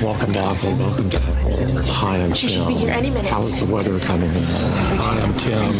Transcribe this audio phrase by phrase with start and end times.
[0.00, 0.76] Welcome to Apple.
[0.76, 1.82] Welcome to Apple.
[1.86, 2.56] Hi, I'm She Tim.
[2.56, 3.28] should be here any minute.
[3.28, 4.42] How's the weather coming in?
[4.44, 5.74] Hi, I'm Tim.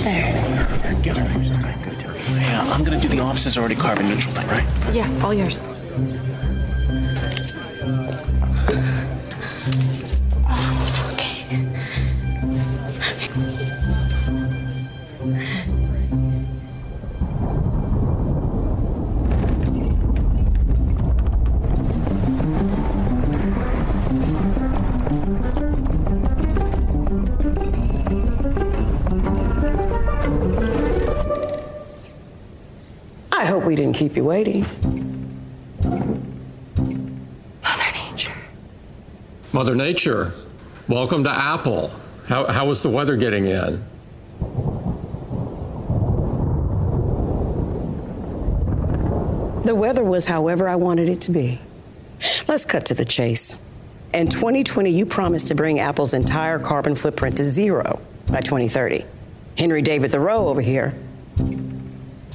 [2.35, 4.67] Yeah, I'm gonna do the offices already carbon neutral thing, right?
[4.93, 5.63] Yeah, all yours.
[33.99, 34.65] Keep you waiting.
[37.65, 38.33] Mother Nature.
[39.53, 40.35] Mother Nature,
[40.87, 41.91] welcome to Apple.
[42.29, 43.85] How, how was the weather getting in?
[49.65, 51.61] The weather was however I wanted it to be.
[52.47, 53.57] Let's cut to the chase.
[54.15, 59.05] In 2020, you promised to bring Apple's entire carbon footprint to zero by 2030.
[59.59, 60.95] Henry David Thoreau over here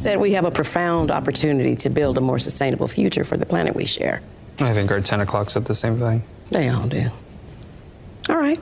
[0.03, 3.73] said we have a profound opportunity to build a more sustainable future for the planet
[3.73, 4.21] we share.
[4.59, 6.23] I think our 10 o'clock said the same thing.
[6.51, 7.09] They all do.
[8.29, 8.59] All right.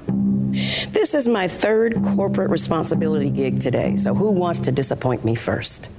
[0.94, 5.90] This is my third corporate responsibility gig today, so who wants to disappoint me first?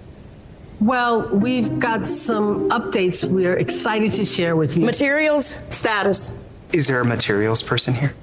[0.81, 4.85] Well, we've got some updates we're excited to share with you.
[4.85, 6.33] Materials, status.
[6.73, 8.15] Is there a materials person here?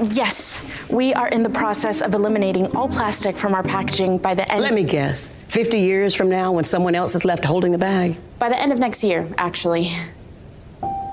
[0.00, 4.50] Yes, we are in the process of eliminating all plastic from our packaging by the
[4.50, 4.62] end.
[4.62, 5.28] Let me guess.
[5.48, 8.16] 50 years from now, when someone else is left holding the bag?
[8.38, 9.90] By the end of next year, actually.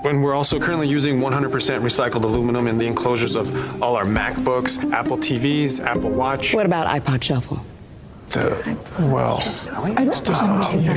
[0.02, 4.92] When we're also currently using 100% recycled aluminum in the enclosures of all our MacBooks,
[4.92, 6.54] Apple TVs, Apple Watch.
[6.54, 7.64] What about iPod Shuffle?
[8.36, 8.76] Uh,
[9.10, 9.38] well,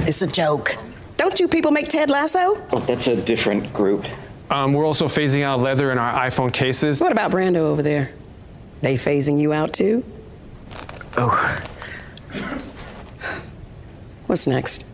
[0.07, 0.77] It's a joke.
[1.17, 2.61] Don't you people make Ted Lasso?
[2.71, 4.05] Oh, that's a different group.
[4.49, 7.01] Um, we're also phasing out leather in our iPhone cases.
[7.01, 8.11] What about Brando over there?
[8.81, 10.03] They phasing you out too?
[11.17, 11.59] Oh,
[14.27, 14.85] What's next?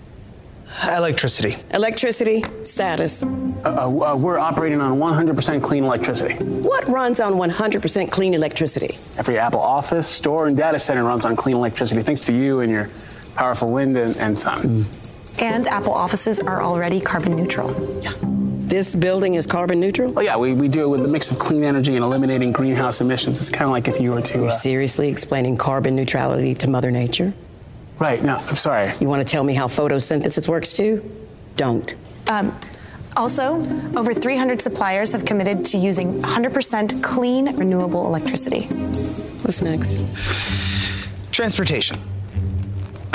[0.95, 1.57] electricity.
[1.73, 3.23] Electricity, status.
[3.23, 3.27] Uh,
[3.65, 6.35] uh, we're operating on 100% clean electricity.
[6.43, 8.97] What runs on 100% clean electricity?
[9.17, 12.71] Every Apple office, store, and data center runs on clean electricity, thanks to you and
[12.71, 12.89] your
[13.35, 14.85] powerful wind and, and sun.
[15.39, 17.73] And Apple offices are already carbon neutral.
[18.65, 20.11] This building is carbon neutral?
[20.11, 22.99] Well, yeah, we, we do it with a mix of clean energy and eliminating greenhouse
[22.99, 23.39] emissions.
[23.39, 24.37] It's kind of like if you were to.
[24.39, 27.31] You're Uh, seriously explaining carbon neutrality to Mother Nature?
[27.99, 28.91] right, no, I'm sorry.
[28.99, 31.01] You want to tell me how photosynthesis works too?
[31.57, 31.93] Don't.
[32.27, 32.57] Um,
[33.15, 33.57] also,
[33.95, 38.63] over 300 suppliers have committed to using 100% clean, renewable electricity.
[39.43, 40.01] What's next?
[41.31, 41.97] Transportation.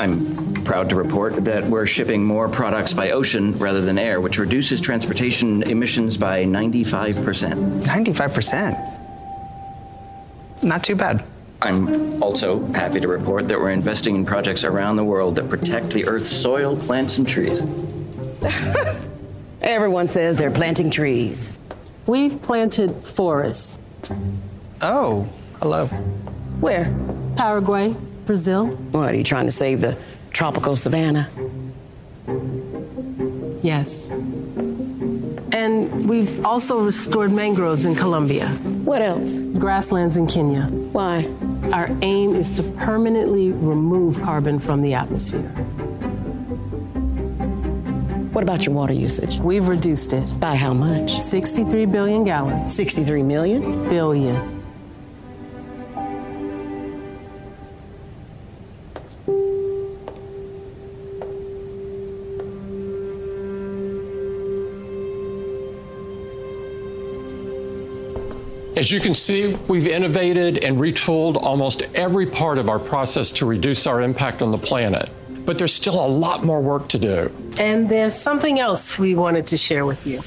[0.01, 4.39] I'm proud to report that we're shipping more products by ocean rather than air, which
[4.39, 7.83] reduces transportation emissions by 95%.
[7.83, 10.63] 95%.
[10.63, 11.23] Not too bad.
[11.61, 15.91] I'm also happy to report that we're investing in projects around the world that protect
[15.91, 17.61] the Earth's soil, plants, and trees.
[19.61, 21.59] Everyone says they're planting trees.
[22.07, 23.79] We've planted forests.
[24.81, 25.29] Oh,
[25.59, 25.89] hello.
[26.61, 26.91] Where?
[27.37, 27.95] Paraguay,
[28.27, 28.69] Brazil.
[28.69, 29.97] What, are you trying to save the
[30.31, 31.29] tropical savanna?
[33.63, 34.07] Yes.
[35.53, 38.49] And we've also restored mangroves in Colombia,
[38.85, 39.39] What else?
[39.39, 40.63] grasslands in Kenya.
[40.93, 41.29] Why?
[41.73, 45.49] Our aim is to permanently remove carbon from the atmosphere.
[48.33, 49.39] What about your water usage?
[49.39, 50.33] We've reduced it.
[50.39, 51.19] By how much?
[51.21, 52.75] 63 billion gallons.
[52.75, 53.89] 63 million?
[53.89, 54.60] Billion.
[68.81, 73.45] As you can see, we've innovated and retooled almost every part of our process to
[73.45, 75.11] reduce our impact on the planet.
[75.45, 77.31] But there's still a lot more work to do.
[77.59, 80.23] And there's something else we wanted to share with you.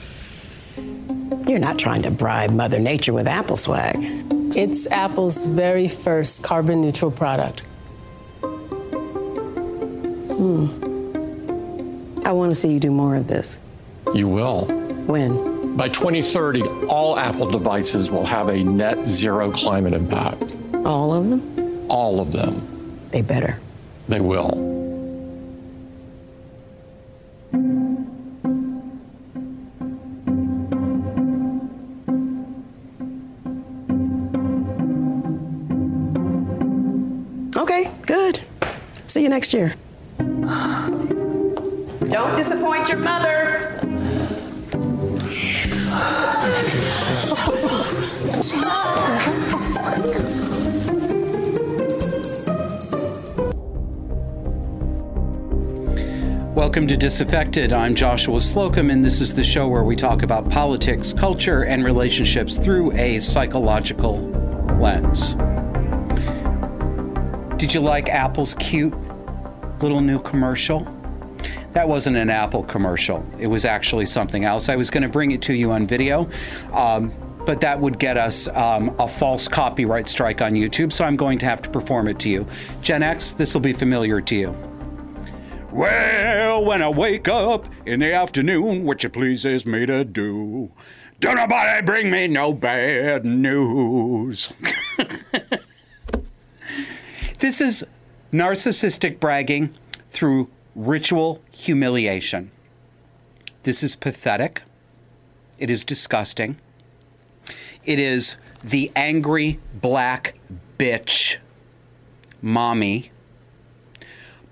[1.50, 3.98] You're not trying to bribe Mother Nature with apple swag.
[4.56, 7.62] It's Apple's very first carbon neutral product.
[10.30, 10.68] Hmm.
[12.24, 13.58] I want to see you do more of this.
[14.14, 14.66] You will.
[15.08, 15.53] When?
[15.76, 20.44] By 2030, all Apple devices will have a net zero climate impact.
[20.86, 21.86] All of them?
[21.90, 23.00] All of them.
[23.10, 23.58] They better.
[24.08, 24.52] They will.
[37.58, 38.42] Okay, good.
[39.08, 39.74] See you next year.
[40.20, 41.16] Don't
[42.36, 43.43] disappoint your mother.
[56.54, 57.72] Welcome to Disaffected.
[57.72, 61.86] I'm Joshua Slocum, and this is the show where we talk about politics, culture, and
[61.86, 64.20] relationships through a psychological
[64.78, 65.36] lens.
[67.58, 68.94] Did you like Apple's cute
[69.80, 70.86] little new commercial?
[71.72, 73.26] That wasn't an Apple commercial.
[73.40, 74.68] It was actually something else.
[74.68, 76.30] I was going to bring it to you on video,
[76.74, 77.14] um,
[77.46, 81.38] but that would get us um, a false copyright strike on YouTube, so I'm going
[81.40, 82.48] to have to perform it to you.
[82.82, 84.56] Gen X, this will be familiar to you.
[85.72, 90.72] Well, when I wake up in the afternoon, what you pleases me to do.
[91.20, 94.54] Don't nobody bring me no bad news.
[97.40, 97.86] this is
[98.32, 99.74] narcissistic bragging
[100.10, 102.52] through ritual humiliation.
[103.64, 104.64] This is pathetic.
[105.58, 106.58] It is disgusting.
[107.86, 110.36] It is the angry black
[110.78, 111.38] bitch
[112.42, 113.12] mommy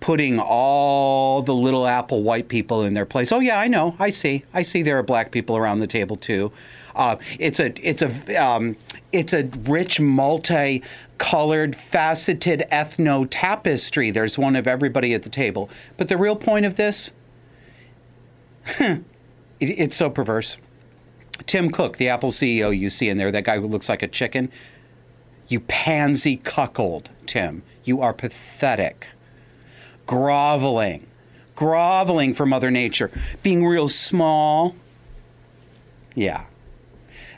[0.02, 3.32] putting all the little apple white people in their place.
[3.32, 3.96] Oh yeah, I know.
[4.00, 4.44] I see.
[4.54, 6.52] I see there are black people around the table too.
[6.94, 8.76] Uh, it's a it's a um,
[9.14, 14.12] it's a rich multi-colored faceted ethno tapestry.
[14.12, 15.70] There's one of everybody at the table.
[15.96, 17.12] But the real point of this,
[18.80, 19.04] it,
[19.60, 20.58] it's so perverse.
[21.46, 24.08] Tim Cook, the Apple CEO you see in there, that guy who looks like a
[24.08, 24.52] chicken.
[25.48, 27.64] You pansy cuckold, Tim.
[27.84, 29.08] You are pathetic
[30.12, 31.08] groveling,
[31.56, 33.10] groveling for Mother Nature,
[33.44, 34.76] being real small.
[36.16, 36.48] Yeah.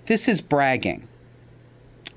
[0.08, 1.08] This is bragging,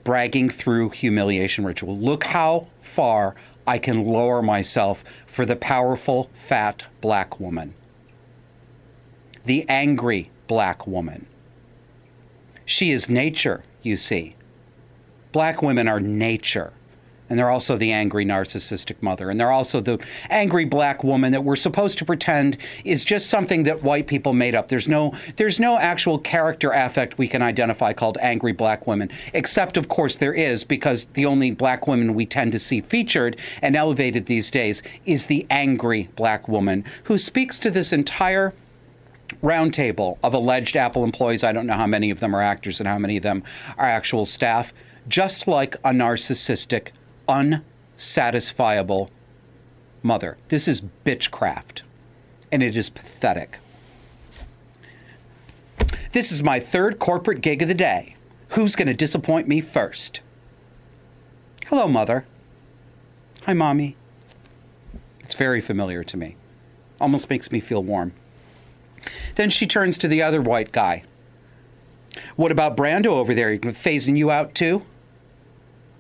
[0.03, 1.97] bragging through humiliation ritual.
[1.99, 3.35] Look how far
[3.67, 7.75] I can lower myself for the powerful, fat black woman,
[9.45, 11.27] the angry black woman.
[12.67, 14.35] She is nature, you see.
[15.31, 16.73] Black women are nature.
[17.29, 19.31] And they're also the angry narcissistic mother.
[19.31, 19.99] And they're also the
[20.31, 24.55] angry black woman that we're supposed to pretend is just something that white people made
[24.55, 24.69] up.
[24.69, 29.77] There's no there's no actual character affect we can identify called angry black women except
[29.77, 33.75] of course there is because the only black women we tend to see featured and
[33.75, 38.55] elevated these days is the angry black woman who speaks to this entire
[39.43, 42.89] roundtable of alleged apple employees i don't know how many of them are actors and
[42.89, 43.43] how many of them
[43.77, 44.73] are actual staff
[45.09, 46.91] just like a narcissistic
[47.29, 49.11] unsatisfiable
[50.03, 50.39] mother.
[50.49, 51.83] This is bitchcraft,
[52.51, 53.59] and it is pathetic.
[56.13, 58.17] This is my third corporate gig of the day.
[58.51, 60.21] Who's going to disappoint me first?
[61.67, 62.25] Hello, mother.
[63.43, 63.97] Hi, mommy.
[65.21, 66.37] It's very familiar to me.
[67.01, 68.13] Almost makes me feel warm.
[69.37, 71.05] Then she turns to the other white guy.
[72.37, 73.57] What about Brando over there?
[73.59, 74.83] Phasing you out too?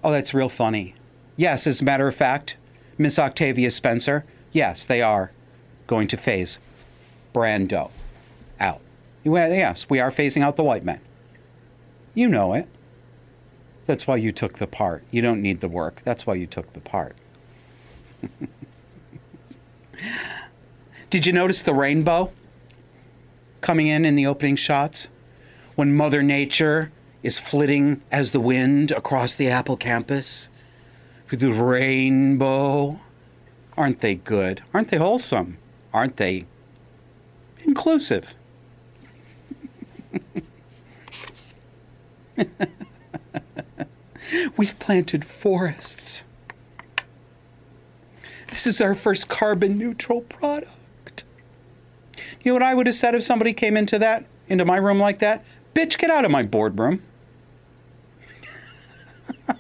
[0.03, 0.95] Oh, that's real funny.
[1.37, 2.57] Yes, as a matter of fact,
[2.97, 5.33] Miss Octavia Spencer, yes, they are
[5.87, 6.59] going to phase
[7.35, 7.91] Brando
[8.59, 8.81] out.
[9.25, 11.01] Yes, we are phasing out the white men.
[12.15, 12.67] You know it.
[13.87, 15.05] That's why you took the part.
[15.11, 16.01] You don't need the work.
[16.05, 17.17] That's why you took the part.
[21.11, 22.33] Did you notice the rainbow
[23.61, 25.09] coming in in the opening shots?
[25.75, 30.49] When Mother Nature is flitting as the wind across the Apple campus?
[31.31, 33.01] with the rainbow.
[33.77, 34.63] Aren't they good?
[34.73, 35.59] Aren't they wholesome?
[35.93, 36.47] Aren't they
[37.65, 38.35] inclusive?
[44.57, 46.23] We've planted forests.
[48.49, 50.71] This is our first carbon neutral product.
[52.47, 55.01] You know what I would have said if somebody came into that, into my room
[55.01, 55.45] like that?
[55.75, 57.03] Bitch, get out of my boardroom.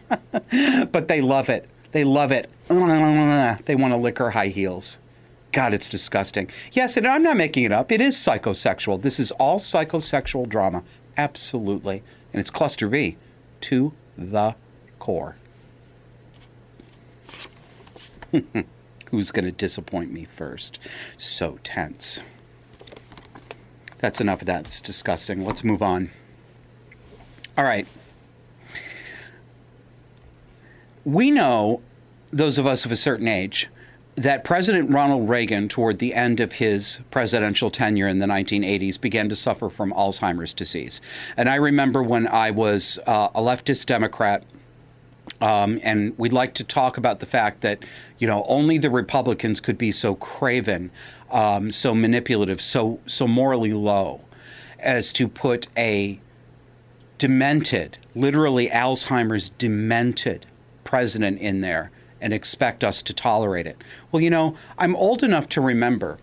[0.92, 1.68] but they love it.
[1.90, 2.48] They love it.
[2.68, 4.98] They want to lick her high heels.
[5.50, 6.48] God, it's disgusting.
[6.70, 7.90] Yes, and I'm not making it up.
[7.90, 9.02] It is psychosexual.
[9.02, 10.84] This is all psychosexual drama.
[11.16, 12.04] Absolutely.
[12.32, 13.16] And it's cluster B
[13.62, 14.54] to the
[15.00, 15.34] core.
[19.10, 20.78] Who's going to disappoint me first?
[21.16, 22.20] So tense.
[23.98, 24.66] That's enough of that.
[24.66, 25.44] It's disgusting.
[25.44, 26.10] Let's move on.
[27.56, 27.86] All right
[31.06, 31.80] we know,
[32.32, 33.70] those of us of a certain age,
[34.16, 39.28] that President Ronald Reagan, toward the end of his presidential tenure in the 1980s, began
[39.28, 41.00] to suffer from Alzheimer's disease.
[41.36, 44.44] And I remember when I was uh, a leftist Democrat
[45.40, 47.80] Um, and we'd like to talk about the fact that,
[48.18, 50.90] you know, only the Republicans could be so craven,
[51.30, 54.22] um, so manipulative, so so morally low,
[54.78, 56.20] as to put a
[57.18, 60.46] demented, literally Alzheimer's demented
[60.84, 61.90] president in there
[62.20, 63.82] and expect us to tolerate it.
[64.10, 66.18] Well, you know, I'm old enough to remember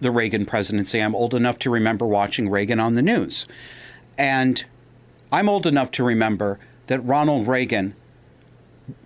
[0.00, 1.00] the Reagan presidency.
[1.00, 3.46] I'm old enough to remember watching Reagan on the news.
[4.18, 4.64] And
[5.32, 7.94] I'm old enough to remember that Ronald Reagan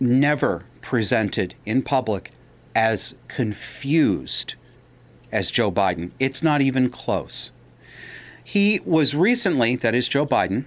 [0.00, 2.32] never presented in public
[2.74, 4.54] as confused
[5.32, 6.10] as Joe Biden.
[6.18, 7.50] It's not even close.
[8.42, 10.64] He was recently, that is Joe Biden,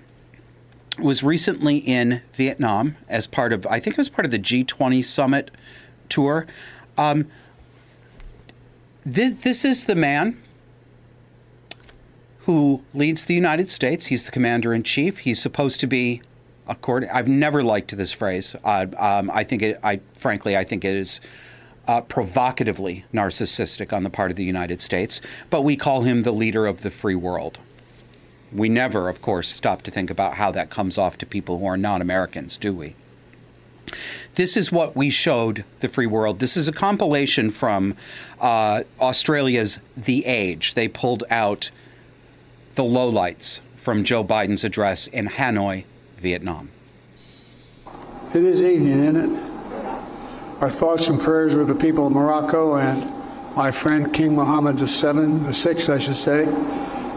[0.99, 5.03] was recently in Vietnam as part of, I think it was part of the G20
[5.03, 5.51] summit
[6.09, 6.45] tour.
[6.97, 7.27] Um,
[9.11, 10.41] th- this is the man
[12.41, 14.07] who leads the United States.
[14.07, 15.19] He's the commander in chief.
[15.19, 16.21] He's supposed to be,
[16.67, 17.09] according.
[17.09, 18.55] I've never liked this phrase.
[18.63, 19.79] Uh, um, I think it.
[19.83, 21.21] I frankly, I think it is.
[21.87, 25.19] Uh, provocatively narcissistic on the part of the United States,
[25.49, 27.57] but we call him the leader of the free world.
[28.51, 31.65] We never, of course, stop to think about how that comes off to people who
[31.65, 32.95] are non Americans, do we?
[34.35, 36.39] This is what we showed the free world.
[36.39, 37.95] This is a compilation from
[38.39, 40.73] uh, Australia's The Age.
[40.73, 41.71] They pulled out
[42.75, 45.85] the lowlights from Joe Biden's address in Hanoi,
[46.17, 46.69] Vietnam.
[48.33, 49.50] It is evening, isn't it?
[50.61, 53.11] Our thoughts and prayers with the people of Morocco and
[53.55, 56.43] my friend King Mohammed VII, the sixth, I should say,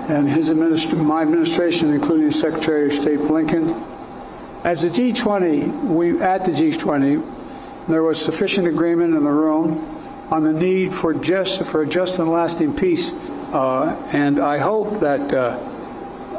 [0.09, 3.79] and his administ- my administration, including Secretary of State Blinken.
[4.65, 9.95] As the G20, we at the G20, there was sufficient agreement in the room
[10.31, 13.13] on the need for just for a just and lasting peace,
[13.53, 15.61] uh, and I hope that uh,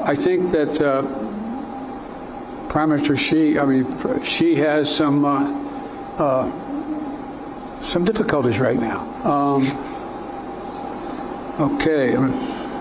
[0.04, 1.04] I think that uh,
[2.68, 5.66] Prime Minister Xi, I mean, she has some uh,
[6.18, 6.65] uh,
[7.86, 9.00] some difficulties right now.
[9.24, 9.68] Um,
[11.60, 12.14] okay,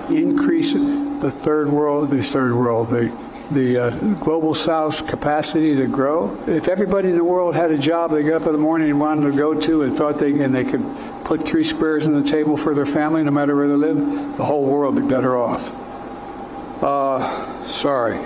[0.09, 6.35] increase the third world, the third world, the the uh, global South's capacity to grow.
[6.47, 8.99] If everybody in the world had a job they got up in the morning and
[8.99, 10.83] wanted to go to and thought they and they could
[11.25, 13.97] put three squares on the table for their family, no matter where they live,
[14.39, 16.83] the whole world would be better off.
[16.83, 18.19] Uh, sorry.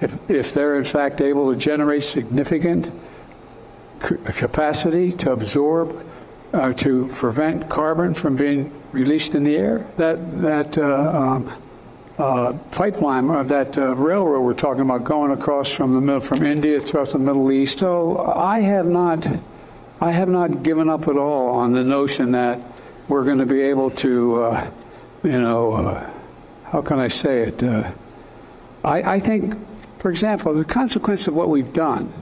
[0.00, 2.90] If, if they're in fact able to generate significant
[4.00, 6.05] capacity to absorb,
[6.52, 11.52] uh, to prevent carbon from being released in the air, that that uh, um,
[12.18, 16.44] uh, pipeline or that uh, railroad we're talking about going across from the middle, from
[16.44, 17.80] India across the Middle East.
[17.80, 19.26] So I have not,
[20.00, 22.60] I have not given up at all on the notion that
[23.08, 24.70] we're going to be able to, uh,
[25.22, 26.10] you know,
[26.64, 27.62] how can I say it?
[28.82, 29.54] I, I think,
[29.98, 32.12] for example, the consequence of what we've done.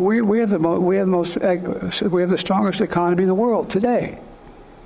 [0.00, 3.34] We, have the mo- we have the most we have the strongest economy in the
[3.34, 4.18] world today,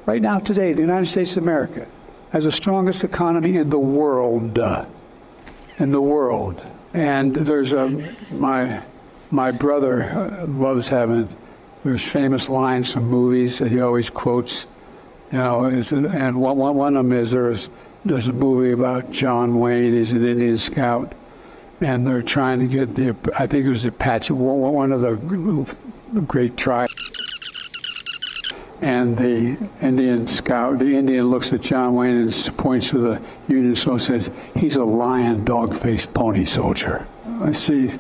[0.07, 1.87] right now today, the United States of America
[2.35, 4.59] has the strongest economy in the world.
[5.79, 6.61] In the world.
[6.93, 7.89] And there's a,
[8.33, 8.83] my,
[9.31, 11.29] my brother uh, loves having,
[11.85, 14.67] there's famous lines from movies that he always quotes.
[15.31, 17.71] You know, and one, one of them is there's,
[18.05, 21.13] there's a movie about John Wayne, he's an Indian scout,
[21.81, 25.17] and they're trying to get the, I think it was Apache, one of the
[26.27, 26.95] great tribes.
[28.81, 33.75] And the Indian scout, the Indian looks at John Wayne and points to the Union
[33.75, 37.07] soldier says, he's a lion, dog-faced pony soldier.
[37.41, 37.93] I see.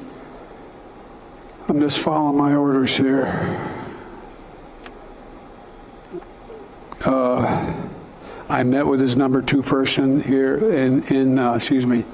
[1.69, 3.26] I'm just following my orders here.
[7.04, 7.75] Uh,
[8.49, 12.04] I met with his number two person here in, in uh, excuse me,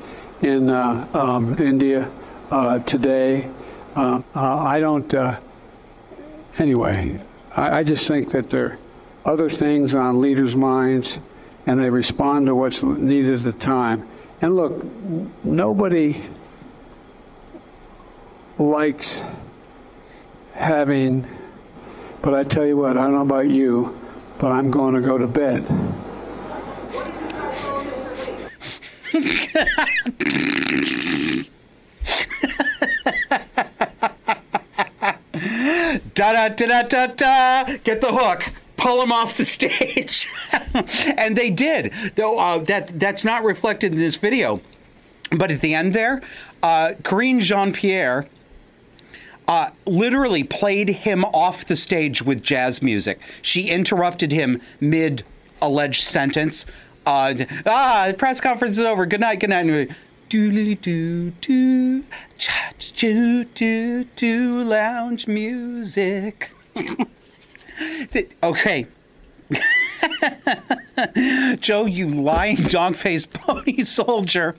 [0.43, 2.11] in uh, um, India
[2.51, 3.49] uh, today.
[3.95, 5.13] Uh, I don't,
[6.59, 7.21] anyway,
[7.57, 8.79] I, I just think that there are
[9.33, 11.19] other things on leaders' minds
[11.67, 14.09] and they respond to what's needed at the time.
[14.41, 14.85] And look,
[15.45, 16.23] nobody
[18.59, 19.23] likes
[20.55, 21.27] having,
[22.23, 23.99] but I tell you what, I don't know about you,
[24.39, 25.67] but I'm going to go to bed.
[36.15, 37.65] Da da da da da da.
[37.85, 38.53] Get the hook.
[38.77, 40.29] Pull him off the stage,
[41.17, 41.93] and they did.
[42.15, 44.63] Though uh, that that's not reflected in this video,
[45.31, 46.23] but at the end there,
[46.63, 48.27] uh, Karine Jean Pierre.
[49.49, 53.19] Uh, literally played him off the stage with jazz music.
[53.43, 55.25] She interrupted him mid
[55.61, 56.67] alleged sentence.
[57.07, 57.35] Uh,
[57.67, 59.07] ah, the press conference is over.
[59.07, 59.91] Good night, good night.
[60.29, 62.05] doodly doo doo,
[62.37, 66.53] cha choo doo doo, lounge music.
[68.43, 68.87] okay.
[71.61, 74.57] Joe, you lying dog faced pony soldier.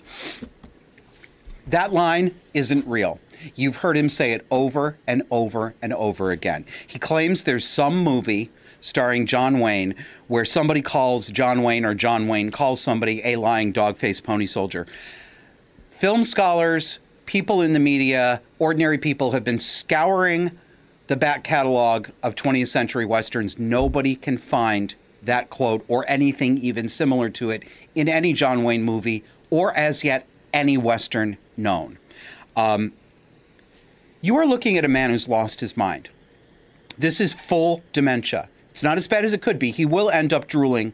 [1.67, 3.19] That line isn't real.
[3.55, 6.65] You've heard him say it over and over and over again.
[6.86, 9.95] He claims there's some movie starring John Wayne
[10.27, 14.45] where somebody calls John Wayne or John Wayne calls somebody a lying dog faced pony
[14.45, 14.85] soldier.
[15.89, 20.51] Film scholars, people in the media, ordinary people have been scouring
[21.07, 23.59] the back catalog of 20th century westerns.
[23.59, 28.83] Nobody can find that quote or anything even similar to it in any John Wayne
[28.83, 31.97] movie or as yet any western known.
[32.55, 32.93] Um,
[34.21, 36.09] you are looking at a man who's lost his mind.
[36.97, 38.50] This is full dementia.
[38.71, 39.71] It's not as bad as it could be.
[39.71, 40.93] He will end up drooling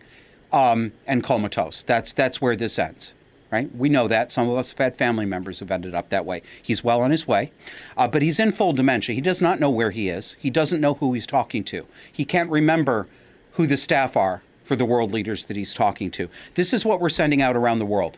[0.51, 1.83] um, and comatose.
[1.83, 3.13] That's that's where this ends,
[3.51, 3.73] right?
[3.75, 4.31] We know that.
[4.31, 6.41] Some of us have had family members who've ended up that way.
[6.61, 7.51] He's well on his way,
[7.95, 9.15] uh, but he's in full dementia.
[9.15, 10.35] He does not know where he is.
[10.39, 11.85] He doesn't know who he's talking to.
[12.11, 13.07] He can't remember
[13.53, 16.29] who the staff are for the world leaders that he's talking to.
[16.55, 18.17] This is what we're sending out around the world.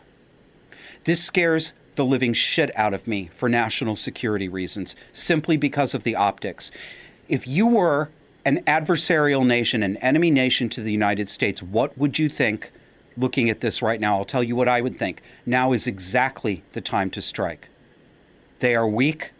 [1.04, 6.02] This scares the living shit out of me for national security reasons, simply because of
[6.02, 6.70] the optics.
[7.28, 8.10] If you were
[8.44, 12.72] an adversarial nation, an enemy nation to the United States, what would you think
[13.16, 14.16] looking at this right now?
[14.16, 15.22] I'll tell you what I would think.
[15.44, 17.68] Now is exactly the time to strike.
[18.60, 19.32] They are weak.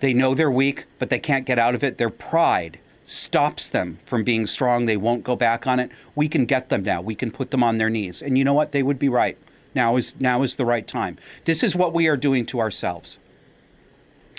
[0.00, 1.98] They know they're weak, but they can't get out of it.
[1.98, 4.86] Their pride stops them from being strong.
[4.86, 5.90] They won't go back on it.
[6.14, 7.00] We can get them now.
[7.00, 8.20] We can put them on their knees.
[8.20, 8.72] And you know what?
[8.72, 9.38] They would be right.
[9.74, 11.18] Now is now is the right time.
[11.44, 13.18] This is what we are doing to ourselves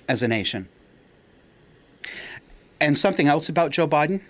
[0.10, 0.68] as a nation.
[2.80, 4.22] And something else about Joe Biden.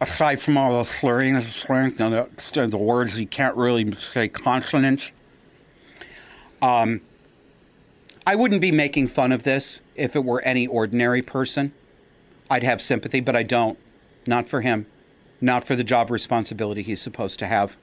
[0.00, 2.28] Aside from all the slurring, and slurring, the,
[2.68, 5.12] the words he can't really say consonants.
[6.60, 7.00] Um,
[8.26, 11.72] I wouldn't be making fun of this if it were any ordinary person.
[12.48, 13.78] I'd have sympathy, but I don't.
[14.26, 14.86] Not for him.
[15.40, 17.76] Not for the job responsibility he's supposed to have.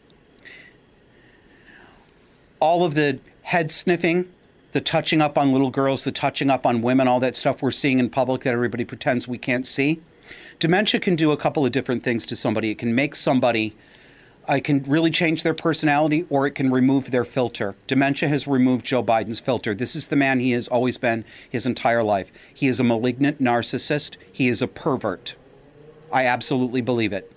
[2.61, 4.31] All of the head sniffing,
[4.71, 7.71] the touching up on little girls, the touching up on women, all that stuff we're
[7.71, 10.01] seeing in public that everybody pretends we can't see.
[10.59, 12.71] Dementia can do a couple of different things to somebody.
[12.71, 13.75] It can make somebody
[14.49, 17.75] I can really change their personality or it can remove their filter.
[17.85, 19.75] Dementia has removed Joe Biden's filter.
[19.75, 22.31] This is the man he has always been his entire life.
[22.51, 25.35] He is a malignant narcissist, he is a pervert.
[26.11, 27.31] I absolutely believe it.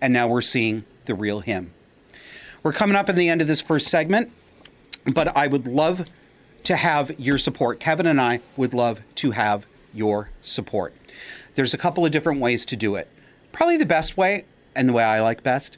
[0.00, 1.72] And now we're seeing the real him.
[2.64, 4.32] We're coming up in the end of this first segment,
[5.06, 6.10] but I would love
[6.64, 7.80] to have your support.
[7.80, 10.94] Kevin and I would love to have your support.
[11.54, 13.08] There's a couple of different ways to do it.
[13.52, 14.44] Probably the best way,
[14.74, 15.76] and the way I like best,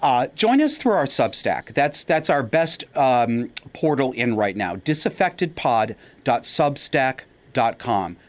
[0.00, 1.74] uh, join us through our Substack.
[1.74, 4.76] That's that's our best um, portal in right now.
[4.76, 7.26] Disaffectedpod.substack.com.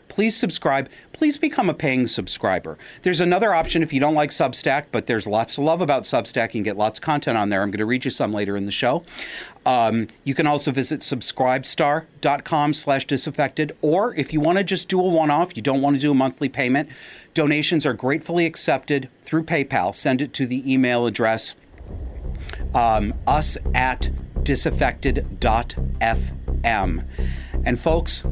[0.08, 0.90] Please subscribe.
[1.14, 2.78] Please become a paying subscriber.
[3.04, 6.48] There's another option if you don't like Substack, but there's lots to love about Substack.
[6.48, 7.62] You can get lots of content on there.
[7.62, 9.04] I'm going to read you some later in the show.
[9.66, 13.78] Um, you can also visit subscribestar.com slash disaffected.
[13.82, 16.16] Or if you want to just do a one-off, you don't want to do a
[16.16, 16.90] monthly payment,
[17.34, 19.94] donations are gratefully accepted through PayPal.
[19.94, 21.54] Send it to the email address
[22.74, 24.10] um, us at
[24.44, 27.08] disaffected.fm.
[27.66, 28.24] And folks,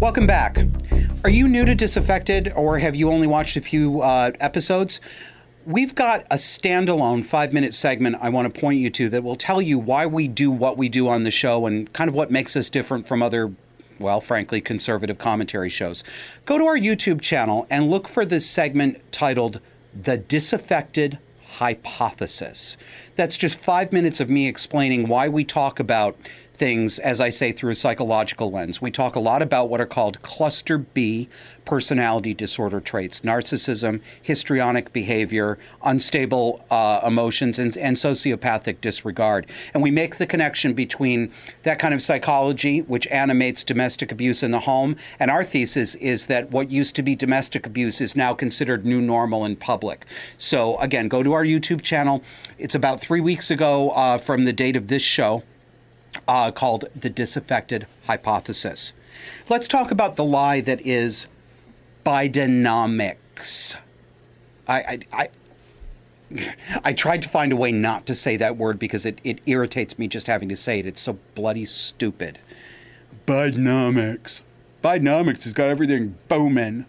[0.00, 0.56] Welcome back.
[1.24, 4.98] Are you new to Disaffected or have you only watched a few uh, episodes?
[5.66, 9.36] We've got a standalone five minute segment I want to point you to that will
[9.36, 12.30] tell you why we do what we do on the show and kind of what
[12.30, 13.52] makes us different from other,
[13.98, 16.02] well, frankly, conservative commentary shows.
[16.46, 19.60] Go to our YouTube channel and look for this segment titled
[19.94, 21.18] The Disaffected
[21.58, 22.78] Hypothesis.
[23.16, 26.16] That's just five minutes of me explaining why we talk about
[26.60, 28.82] things, as I say, through a psychological lens.
[28.82, 31.26] We talk a lot about what are called cluster B
[31.64, 39.46] personality disorder traits narcissism, histrionic behavior, unstable uh, emotions, and, and sociopathic disregard.
[39.72, 44.50] And we make the connection between that kind of psychology, which animates domestic abuse in
[44.50, 48.34] the home, and our thesis is that what used to be domestic abuse is now
[48.34, 50.04] considered new normal in public.
[50.36, 52.22] So, again, go to our YouTube channel.
[52.58, 55.42] It's about three weeks ago uh, from the date of this show
[56.26, 58.92] uh, called the disaffected hypothesis.
[59.48, 61.26] Let's talk about the lie that is
[62.04, 63.76] Bidenomics.
[64.66, 65.28] I, I, I
[66.84, 69.98] I tried to find a way not to say that word because it, it irritates
[69.98, 70.86] me just having to say it.
[70.86, 72.38] It's so bloody stupid.
[73.26, 74.40] Bidenomics.
[74.82, 76.86] Bidenomics has got everything booming.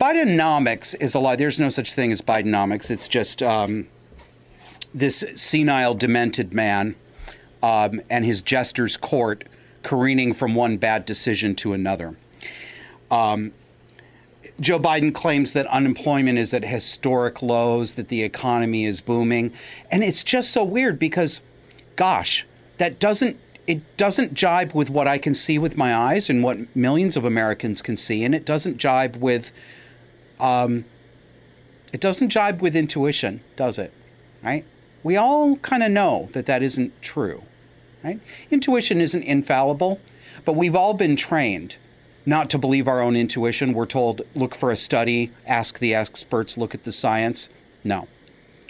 [0.00, 1.36] Bidenomics is a lie.
[1.36, 2.90] There's no such thing as Bidenomics.
[2.90, 3.88] It's just um,
[4.94, 6.94] this senile, demented man
[7.62, 9.44] um, and his jester's court
[9.82, 12.16] careening from one bad decision to another.
[13.10, 13.52] Um,
[14.60, 19.52] Joe Biden claims that unemployment is at historic lows, that the economy is booming,
[19.90, 21.42] and it's just so weird because,
[21.96, 22.46] gosh,
[22.78, 26.74] that doesn't it doesn't jibe with what I can see with my eyes and what
[26.74, 29.52] millions of Americans can see, and it doesn't jibe with,
[30.40, 30.86] um,
[31.92, 33.92] it doesn't jibe with intuition, does it?
[34.42, 34.64] Right?
[35.02, 37.42] We all kind of know that that isn't true.
[38.02, 38.20] Right?
[38.50, 40.00] Intuition isn't infallible,
[40.44, 41.76] but we've all been trained
[42.24, 43.72] not to believe our own intuition.
[43.72, 47.48] We're told, look for a study, ask the experts, look at the science.
[47.82, 48.06] No.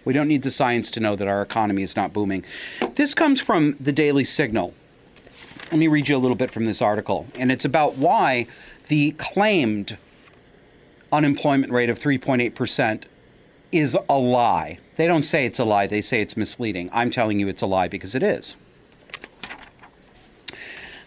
[0.04, 2.44] We don't need the science to know that our economy is not booming.
[2.94, 4.74] This comes from the Daily Signal.
[5.70, 7.26] Let me read you a little bit from this article.
[7.34, 8.46] And it's about why
[8.86, 9.98] the claimed
[11.12, 13.02] unemployment rate of 3.8%
[13.72, 14.78] is a lie.
[14.96, 16.88] They don't say it's a lie, they say it's misleading.
[16.92, 18.56] I'm telling you it's a lie because it is.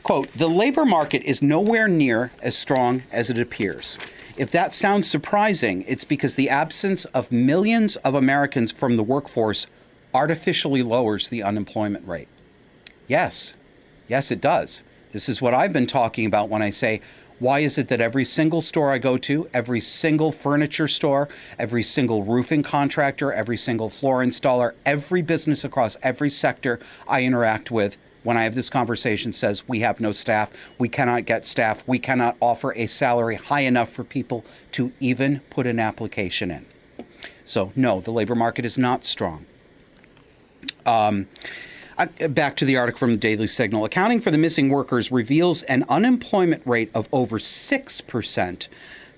[0.03, 3.97] Quote, the labor market is nowhere near as strong as it appears.
[4.35, 9.67] If that sounds surprising, it's because the absence of millions of Americans from the workforce
[10.13, 12.27] artificially lowers the unemployment rate.
[13.07, 13.55] Yes,
[14.07, 14.83] yes, it does.
[15.11, 17.01] This is what I've been talking about when I say,
[17.37, 21.27] why is it that every single store I go to, every single furniture store,
[21.59, 27.71] every single roofing contractor, every single floor installer, every business across every sector I interact
[27.71, 31.83] with when I have this conversation says we have no staff, we cannot get staff,
[31.87, 36.65] we cannot offer a salary high enough for people to even put an application in.
[37.45, 39.45] So, no, the labor market is not strong.
[40.85, 41.27] Um,
[42.29, 43.85] back to the article from the Daily Signal.
[43.85, 48.67] Accounting for the missing workers reveals an unemployment rate of over 6%,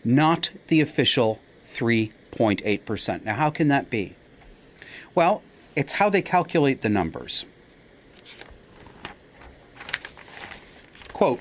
[0.03, 3.23] not the official 3.8%.
[3.23, 4.15] Now, how can that be?
[5.15, 5.41] Well,
[5.75, 7.45] it's how they calculate the numbers.
[11.13, 11.39] Quote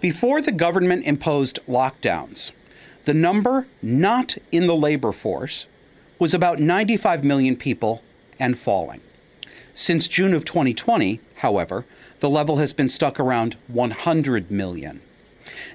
[0.00, 2.52] Before the government imposed lockdowns,
[3.04, 5.66] the number not in the labor force
[6.18, 8.02] was about 95 million people
[8.38, 9.00] and falling.
[9.74, 11.84] Since June of 2020, however,
[12.18, 15.00] the level has been stuck around 100 million.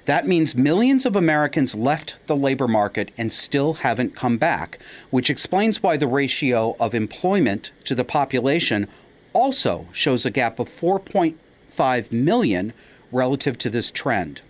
[0.04, 4.78] That means millions of Americans left the labor market and still haven't come back,
[5.10, 8.86] which explains why the ratio of employment to the population
[9.32, 12.72] also shows a gap of 4.5 million
[13.12, 14.42] relative to this trend.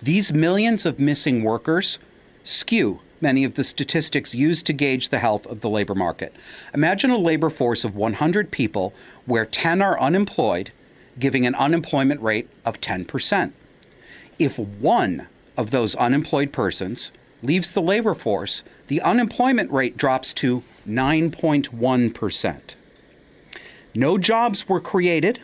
[0.00, 1.98] These millions of missing workers
[2.44, 6.34] skew many of the statistics used to gauge the health of the labor market.
[6.72, 8.94] Imagine a labor force of 100 people
[9.26, 10.72] where 10 are unemployed,
[11.18, 13.52] giving an unemployment rate of 10%.
[14.38, 17.10] If one of those unemployed persons
[17.42, 22.74] leaves the labor force, the unemployment rate drops to 9.1%.
[23.94, 25.40] No jobs were created,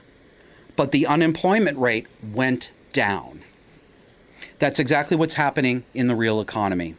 [0.76, 3.42] but the unemployment rate went down.
[4.58, 6.96] That's exactly what's happening in the real economy.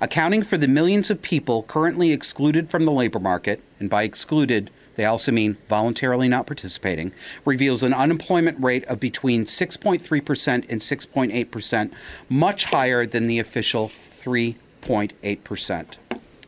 [0.00, 4.70] Accounting for the millions of people currently excluded from the labor market, and by excluded,
[4.96, 7.12] they also mean voluntarily not participating,
[7.44, 11.92] reveals an unemployment rate of between 6.3% and 6.8%,
[12.28, 15.86] much higher than the official 3.8%,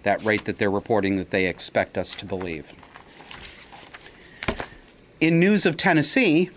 [0.02, 2.72] that rate that they're reporting that they expect us to believe.
[5.20, 6.50] In news of Tennessee,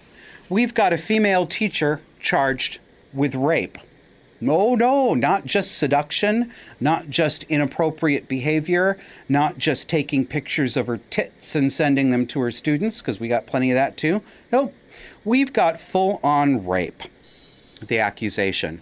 [0.50, 2.80] we've got a female teacher charged
[3.14, 3.78] with rape.
[4.42, 8.98] No, no, not just seduction, not just inappropriate behavior,
[9.30, 13.28] not just taking pictures of her tits and sending them to her students, because we
[13.28, 14.22] got plenty of that too.
[14.52, 14.74] Nope.
[15.24, 17.04] We've got full on rape,
[17.88, 18.82] the accusation.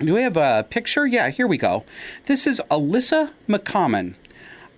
[0.00, 1.06] Do we have a picture?
[1.06, 1.84] Yeah, here we go.
[2.24, 4.14] This is Alissa McCommon.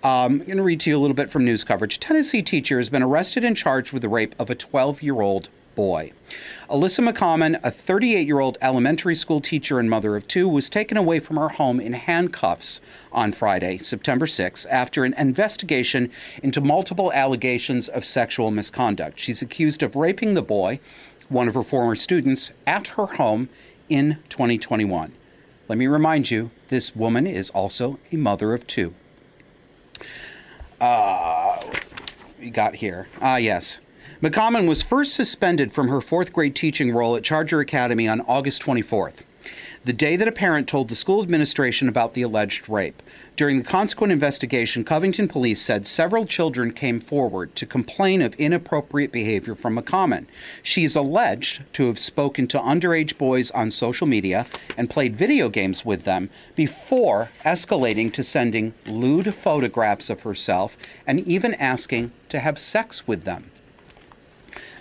[0.03, 1.99] Um, I'm going to read to you a little bit from news coverage.
[1.99, 5.49] Tennessee teacher has been arrested and charged with the rape of a 12 year old
[5.77, 6.11] boy.
[6.69, 10.97] Alissa McCommon, a 38 year old elementary school teacher and mother of two, was taken
[10.97, 16.11] away from her home in handcuffs on Friday, September 6, after an investigation
[16.41, 19.19] into multiple allegations of sexual misconduct.
[19.19, 20.79] She's accused of raping the boy,
[21.29, 23.47] one of her former students, at her home
[23.87, 25.13] in 2021.
[25.67, 28.95] Let me remind you, this woman is also a mother of two.
[30.81, 31.61] Uh,
[32.39, 33.07] we got here.
[33.21, 33.79] Ah, yes.
[34.19, 38.63] McCommon was first suspended from her fourth grade teaching role at Charger Academy on August
[38.63, 39.17] 24th,
[39.85, 43.03] the day that a parent told the school administration about the alleged rape.
[43.35, 49.11] During the consequent investigation, Covington police said several children came forward to complain of inappropriate
[49.11, 50.25] behavior from McCommon.
[50.63, 55.47] She is alleged to have spoken to underage boys on social media and played video
[55.47, 60.75] games with them before escalating to sending lewd photographs of herself
[61.05, 63.51] and even asking to have sex with them.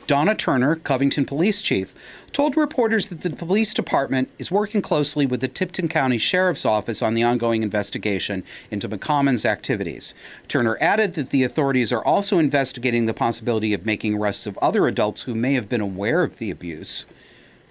[0.06, 1.94] Donna Turner, Covington Police Chief,
[2.32, 7.02] told reporters that the police department is working closely with the Tipton County Sheriff's Office
[7.02, 10.14] on the ongoing investigation into McCommon's activities.
[10.46, 14.86] Turner added that the authorities are also investigating the possibility of making arrests of other
[14.86, 17.06] adults who may have been aware of the abuse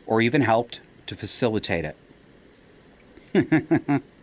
[0.05, 1.85] or even helped to facilitate
[3.33, 4.01] it.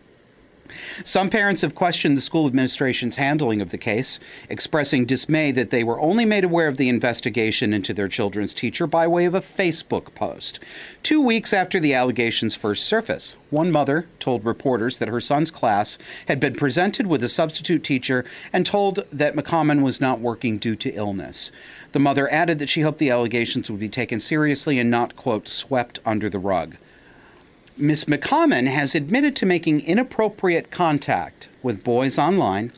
[1.03, 5.83] Some parents have questioned the school administration's handling of the case, expressing dismay that they
[5.83, 9.41] were only made aware of the investigation into their children's teacher by way of a
[9.41, 10.59] Facebook post.
[11.03, 15.97] Two weeks after the allegations first surfaced, one mother told reporters that her son's class
[16.27, 20.75] had been presented with a substitute teacher and told that McCommon was not working due
[20.77, 21.51] to illness.
[21.91, 25.47] The mother added that she hoped the allegations would be taken seriously and not, quote,
[25.47, 26.77] swept under the rug.
[27.75, 32.71] Miss McCommon has admitted to making inappropriate contact with boys online,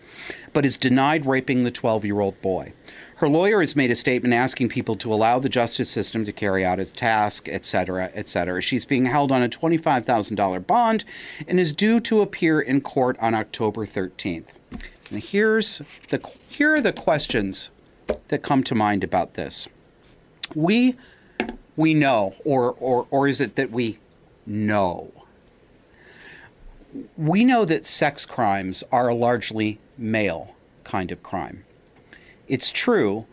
[0.53, 2.71] but is denied raping the 12 year old boy.
[3.17, 6.63] Her lawyer has made a statement asking people to allow the justice system to carry
[6.65, 8.61] out its task, etc., etc.
[8.61, 11.03] She's being held on a $25,000 bond
[11.45, 14.53] and is due to appear in court on October 13th.
[15.11, 17.69] And here's the here are the questions
[18.29, 19.67] that come to mind about this.
[20.53, 20.95] We
[21.75, 23.99] we know, or or or is it that we
[24.45, 25.11] no.
[27.17, 31.65] We know that sex crimes are a largely male kind of crime.
[32.47, 33.25] It's true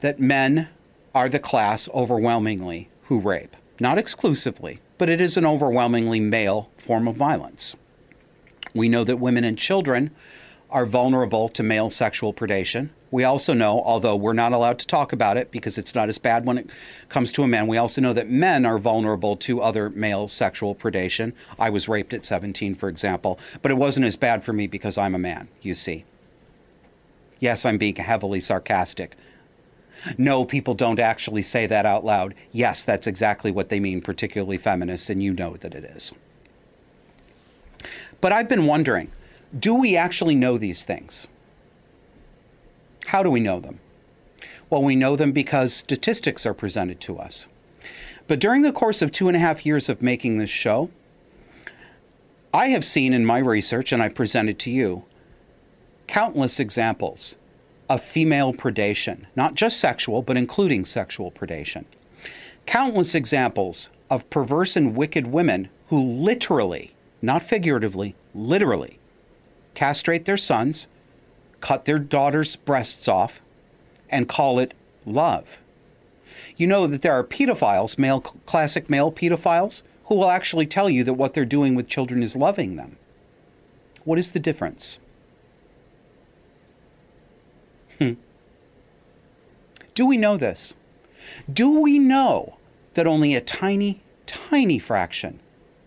[0.00, 0.68] that men
[1.14, 3.56] are the class overwhelmingly who rape.
[3.80, 7.74] Not exclusively, but it is an overwhelmingly male form of violence.
[8.74, 10.10] We know that women and children
[10.74, 12.88] are vulnerable to male sexual predation.
[13.12, 16.18] We also know, although we're not allowed to talk about it because it's not as
[16.18, 16.68] bad when it
[17.08, 20.74] comes to a man, we also know that men are vulnerable to other male sexual
[20.74, 21.32] predation.
[21.60, 24.98] I was raped at 17, for example, but it wasn't as bad for me because
[24.98, 26.04] I'm a man, you see.
[27.38, 29.16] Yes, I'm being heavily sarcastic.
[30.18, 32.34] No, people don't actually say that out loud.
[32.50, 36.12] Yes, that's exactly what they mean, particularly feminists, and you know that it is.
[38.20, 39.12] But I've been wondering
[39.58, 41.26] do we actually know these things?
[43.06, 43.80] How do we know them?
[44.70, 47.46] Well, we know them because statistics are presented to us.
[48.26, 50.90] But during the course of two and a half years of making this show,
[52.52, 55.04] I have seen in my research, and I presented to you,
[56.06, 57.36] countless examples
[57.88, 61.84] of female predation, not just sexual, but including sexual predation.
[62.66, 68.98] Countless examples of perverse and wicked women who literally, not figuratively, literally,
[69.74, 70.86] castrate their sons,
[71.60, 73.40] cut their daughters' breasts off,
[74.08, 75.58] and call it love.
[76.56, 81.02] You know that there are pedophiles, male classic male pedophiles, who will actually tell you
[81.04, 82.96] that what they're doing with children is loving them.
[84.04, 84.98] What is the difference?
[87.98, 88.14] Hmm.
[89.94, 90.74] Do we know this?
[91.50, 92.58] Do we know
[92.94, 95.40] that only a tiny, tiny fraction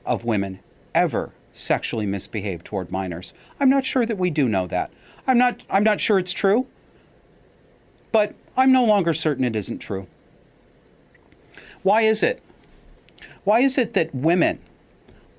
[0.05, 0.59] of women
[0.95, 3.33] ever sexually misbehave toward minors?
[3.59, 4.91] I'm not sure that we do know that.
[5.25, 6.67] I'm not I'm not sure it's true.
[8.11, 10.07] But I'm no longer certain it isn't true.
[11.83, 12.41] Why is it?
[13.43, 14.59] Why is it that women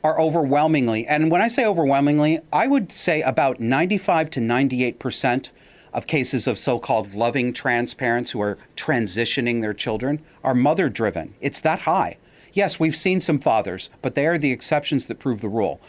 [0.04, 5.50] are overwhelmingly, and when I say overwhelmingly, I would say about 95 to 98 percent
[5.92, 10.88] of cases of so called loving trans parents who are transitioning their children are mother
[10.88, 11.34] driven.
[11.40, 12.18] It's that high.
[12.52, 15.80] Yes, we've seen some fathers, but they are the exceptions that prove the rule.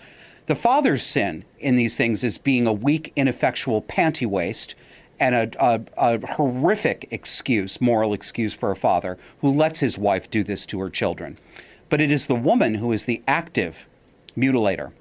[0.49, 4.73] The father's sin in these things is being a weak, ineffectual panty waist
[5.19, 10.27] and a, a, a, horrific excuse, moral excuse for a father who lets his wife
[10.27, 11.37] do this to her children.
[11.87, 13.85] But it is the woman who is the active
[14.35, 14.91] mutilator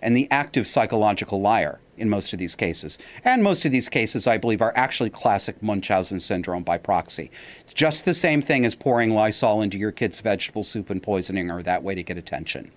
[0.00, 2.98] and the active psychological liar in most of these cases.
[3.22, 7.30] And most of these cases, I believe, are actually classic Munchausen syndrome by proxy.
[7.60, 11.50] It's just the same thing as pouring Lysol into your kid's vegetable soup and poisoning
[11.50, 12.72] her that way to get attention.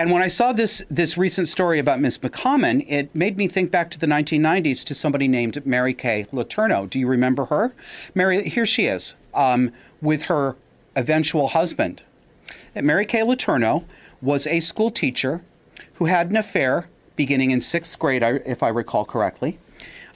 [0.00, 3.70] And when I saw this this recent story about Miss McCommon, it made me think
[3.70, 6.88] back to the 1990s to somebody named Mary Kay Letourneau.
[6.88, 7.74] Do you remember her?
[8.14, 10.56] Mary, here she is um, with her
[10.96, 12.02] eventual husband.
[12.74, 13.84] Mary Kay Letourneau
[14.22, 15.42] was a school teacher
[15.96, 19.58] who had an affair beginning in sixth grade, if I recall correctly,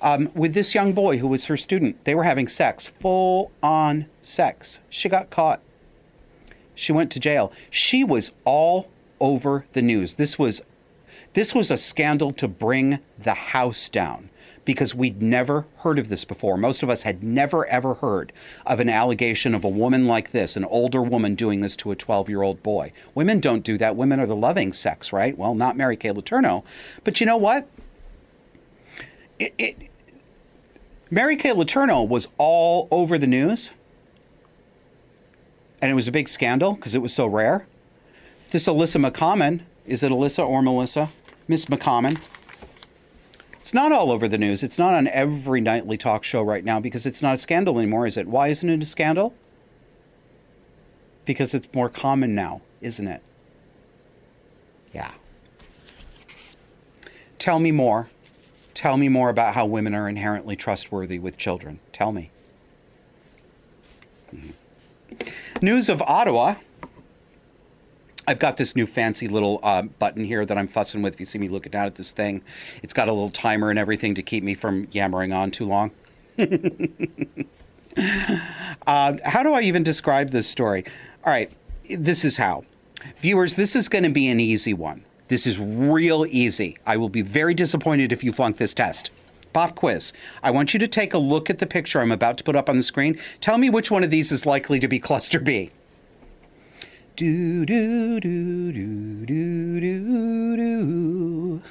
[0.01, 2.03] um, with this young boy who was her student.
[2.07, 4.81] They were having sex, full on sex.
[4.89, 5.61] She got caught.
[6.75, 7.53] She went to jail.
[7.69, 8.89] She was all
[9.25, 10.15] over the news.
[10.15, 10.61] This was
[11.33, 14.29] this was a scandal to bring the house down
[14.65, 16.57] because we'd never heard of this before.
[16.57, 18.33] Most of us had never, ever heard
[18.65, 21.97] of an allegation of a woman like this, an older woman doing this to a
[21.97, 22.93] 12 year old boy.
[23.15, 23.97] Women don't do that.
[23.97, 25.37] Women are the loving sex, right?
[25.37, 26.63] Well, not Mary Kay Letourneau.
[27.03, 27.67] But you know what?
[29.39, 29.77] It, it,
[31.11, 33.73] Mary Kay Letourneau was all over the news.
[35.81, 37.67] And it was a big scandal because it was so rare.
[38.55, 41.09] This Alissa McCommon, is it Alissa or Melissa?
[41.49, 42.21] Miss McCommon,
[43.55, 44.63] it's not all over the news.
[44.63, 48.07] It's not on every nightly talk show right now because it's not a scandal anymore,
[48.07, 48.29] is it?
[48.29, 49.35] Why isn't it a scandal?
[51.25, 53.23] Because it's more common now, isn't it?
[54.93, 55.11] Yeah.
[57.41, 58.07] Tell me more.
[58.73, 61.81] Tell me more about how women are inherently trustworthy with children.
[61.93, 62.31] Tell me.
[64.33, 64.51] Mm-hmm.
[65.61, 66.55] News of Ottawa
[68.27, 71.15] I've got this new fancy little uh, button here that I'm fussing with.
[71.15, 72.43] If you see me looking down at this thing,
[72.83, 75.91] it's got a little timer and everything to keep me from yammering on too long.
[78.87, 80.85] uh, how do I even describe this story?
[81.25, 81.53] All right,
[81.89, 82.65] this is how.
[83.17, 85.05] Viewers, this is going to be an easy one.
[85.29, 86.79] This is real easy.
[86.87, 89.11] I will be very disappointed if you flunk this test.
[89.53, 90.13] Pop quiz.
[90.43, 92.69] I want you to take a look at the picture I'm about to put up
[92.69, 93.19] on the screen.
[93.41, 95.71] Tell me which one of these is likely to be cluster B.
[97.17, 101.63] Do do do do do do do.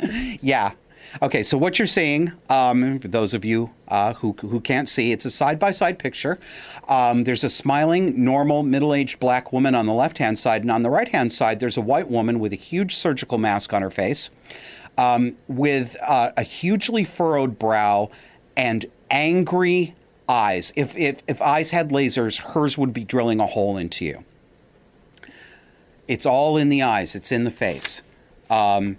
[0.40, 0.72] yeah.
[1.20, 5.10] Okay, so what you're seeing, um, for those of you uh, who, who can't see,
[5.10, 6.38] it's a side by side picture.
[6.86, 10.70] Um, there's a smiling, normal, middle aged black woman on the left hand side, and
[10.70, 13.82] on the right hand side, there's a white woman with a huge surgical mask on
[13.82, 14.30] her face,
[14.96, 18.08] um, with uh, a hugely furrowed brow
[18.56, 19.96] and angry
[20.28, 20.72] eyes.
[20.76, 24.24] If, if, if eyes had lasers, hers would be drilling a hole into you.
[26.06, 28.02] It's all in the eyes, it's in the face.
[28.48, 28.96] Um,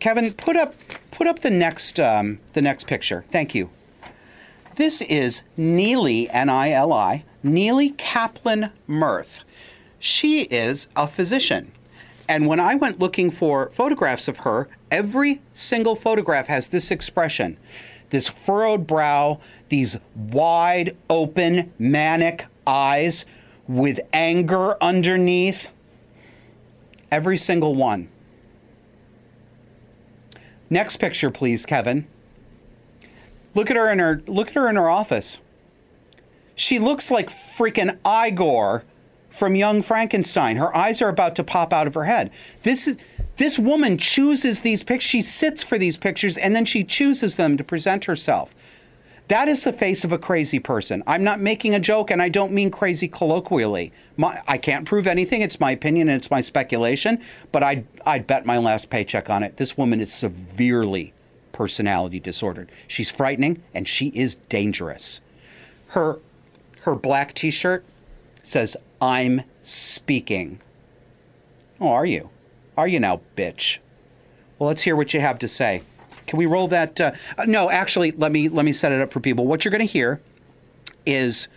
[0.00, 0.74] Kevin, put up
[1.12, 3.24] put up the next um, the next picture.
[3.28, 3.70] Thank you.
[4.76, 9.42] This is Nili N I L I Nili Kaplan Myrth.
[10.00, 11.70] She is a physician,
[12.28, 17.56] and when I went looking for photographs of her, every single photograph has this expression
[18.12, 23.24] this furrowed brow, these wide open, manic eyes
[23.66, 25.68] with anger underneath.
[27.10, 28.10] Every single one.
[30.68, 32.06] Next picture, please, Kevin.
[33.54, 35.40] Look at her in her look at her in her office.
[36.54, 38.84] She looks like freaking Igor
[39.32, 40.56] from Young Frankenstein.
[40.56, 42.30] Her eyes are about to pop out of her head.
[42.62, 42.98] This is
[43.38, 45.08] this woman chooses these pictures.
[45.08, 48.54] She sits for these pictures and then she chooses them to present herself.
[49.28, 51.02] That is the face of a crazy person.
[51.06, 53.90] I'm not making a joke and I don't mean crazy colloquially.
[54.18, 55.40] My, I can't prove anything.
[55.40, 59.42] It's my opinion and it's my speculation, but I'd, I'd bet my last paycheck on
[59.42, 59.56] it.
[59.56, 61.14] This woman is severely
[61.52, 62.70] personality disordered.
[62.86, 65.22] She's frightening and she is dangerous.
[65.88, 66.18] Her,
[66.82, 67.84] her black t shirt
[68.42, 70.60] says, I'm speaking.
[71.80, 72.30] Oh, are you?
[72.76, 73.78] Are you now, bitch?
[74.58, 75.82] Well, let's hear what you have to say.
[76.28, 77.00] Can we roll that?
[77.00, 79.44] Uh, uh, no, actually, let me let me set it up for people.
[79.44, 80.20] What you're going to hear
[81.04, 81.48] is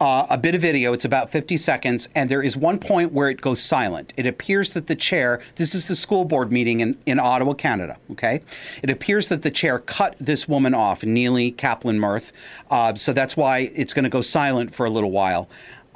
[0.00, 0.94] uh, a bit of video.
[0.94, 4.14] It's about 50 seconds, and there is one point where it goes silent.
[4.16, 7.98] It appears that the chair, this is the school board meeting in, in Ottawa, Canada,
[8.12, 8.40] okay?
[8.82, 12.32] It appears that the chair cut this woman off, Nili Kaplan Myrth.
[12.70, 15.46] Uh, so that's why it's going to go silent for a little while.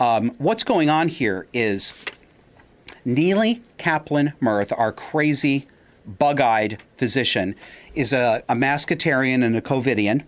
[0.01, 1.93] Um, what's going on here is
[3.05, 5.67] Nili Kaplan Myrth, our crazy,
[6.07, 7.57] bug eyed physician,
[7.95, 8.55] is a, a
[9.43, 10.25] and a COVIDian.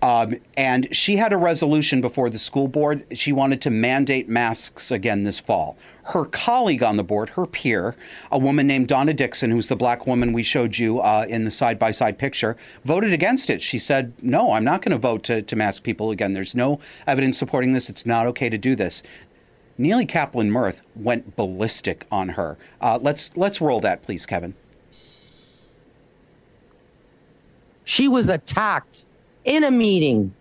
[0.00, 3.04] Um, and she had a resolution before the school board.
[3.16, 5.76] She wanted to mandate masks again this fall.
[6.06, 7.94] Her colleague on the board, her peer,
[8.30, 11.50] a woman named Donna Dixon, who's the black woman we showed you uh, in the
[11.50, 13.62] side by side picture, voted against it.
[13.62, 16.32] She said, No, I'm not going to vote to, mask people again.
[16.32, 17.88] There's no evidence supporting this.
[17.88, 19.02] It's not okay to do this.
[19.78, 22.58] Nili Kaplan Myrth went ballistic on her.
[22.80, 24.54] Uh, let's let's roll that, please, Kevin.
[27.84, 29.04] She was attacked
[29.44, 30.34] in a meeting.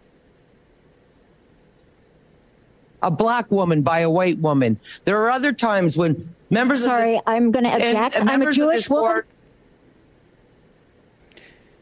[3.03, 4.77] A black woman by a white woman.
[5.05, 6.83] There are other times when members.
[6.83, 8.15] Sorry, of I'm going to object.
[8.19, 9.03] I'm a Jewish woman.
[9.03, 9.27] board-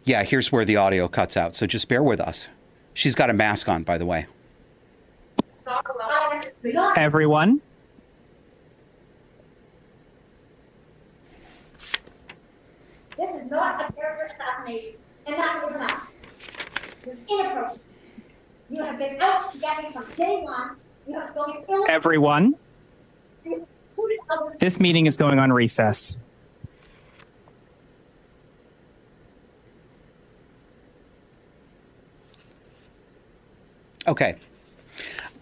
[0.05, 1.55] Yeah, here's where the audio cuts out.
[1.55, 2.47] So just bear with us.
[2.93, 4.27] She's got a mask on, by the way.
[6.97, 7.61] Everyone,
[13.17, 14.93] This is not a character assassination,
[15.27, 16.07] and that was enough.
[17.05, 17.81] It was inappropriate.
[18.69, 20.75] You have been out to get me from day one.
[21.87, 22.55] Everyone,
[24.59, 26.17] this meeting is going on recess.
[34.07, 34.35] Okay.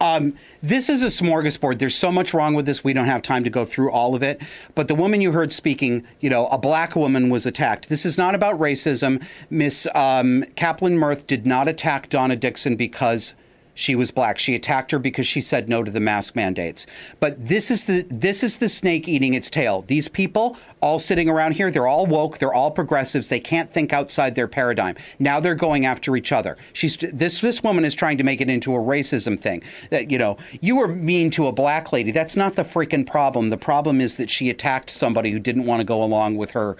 [0.00, 1.78] Um, this is a smorgasbord.
[1.78, 2.84] There's so much wrong with this.
[2.84, 4.40] We don't have time to go through all of it.
[4.74, 7.88] But the woman you heard speaking, you know, a black woman was attacked.
[7.88, 9.24] This is not about racism.
[9.50, 13.34] Miss um, Kaplan Myrth did not attack Donna Dixon because
[13.78, 14.40] she was black.
[14.40, 16.84] She attacked her because she said no to the mask mandates.
[17.20, 19.82] But this is the this is the snake eating its tail.
[19.86, 23.28] These people all sitting around here, they're all woke, they're all progressives.
[23.28, 24.96] They can't think outside their paradigm.
[25.20, 26.56] Now they're going after each other.
[26.72, 29.62] She's this this woman is trying to make it into a racism thing.
[29.90, 32.10] That you know, you were mean to a black lady.
[32.10, 33.50] That's not the freaking problem.
[33.50, 36.76] The problem is that she attacked somebody who didn't want to go along with her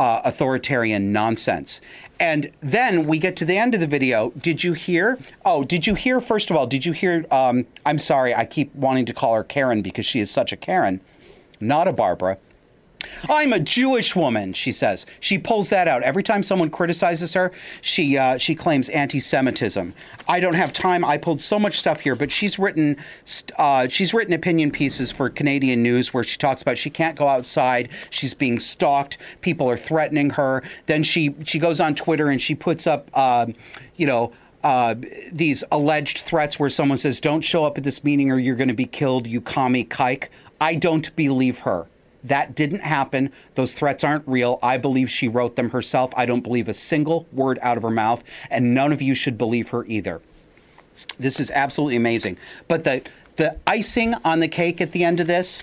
[0.00, 1.78] uh, authoritarian nonsense.
[2.18, 4.30] And then we get to the end of the video.
[4.30, 5.18] Did you hear?
[5.44, 6.22] Oh, did you hear?
[6.22, 7.26] First of all, did you hear?
[7.30, 10.56] Um, I'm sorry, I keep wanting to call her Karen because she is such a
[10.56, 11.02] Karen,
[11.60, 12.38] not a Barbara.
[13.28, 15.06] I'm a Jewish woman, she says.
[15.20, 17.52] She pulls that out every time someone criticizes her.
[17.80, 19.94] She uh, she claims anti-Semitism.
[20.28, 21.04] I don't have time.
[21.04, 22.96] I pulled so much stuff here, but she's written
[23.56, 27.28] uh, she's written opinion pieces for Canadian news where she talks about she can't go
[27.28, 27.88] outside.
[28.10, 29.18] She's being stalked.
[29.40, 30.62] People are threatening her.
[30.86, 33.54] Then she she goes on Twitter and she puts up, um,
[33.96, 34.32] you know.
[34.62, 34.94] Uh,
[35.32, 38.68] these alleged threats where someone says, Don't show up at this meeting or you're going
[38.68, 40.28] to be killed, you commie kike.
[40.60, 41.86] I don't believe her.
[42.22, 43.32] That didn't happen.
[43.54, 44.58] Those threats aren't real.
[44.62, 46.12] I believe she wrote them herself.
[46.16, 49.38] I don't believe a single word out of her mouth, and none of you should
[49.38, 50.20] believe her either.
[51.18, 52.36] This is absolutely amazing.
[52.68, 53.02] But the
[53.36, 55.62] the icing on the cake at the end of this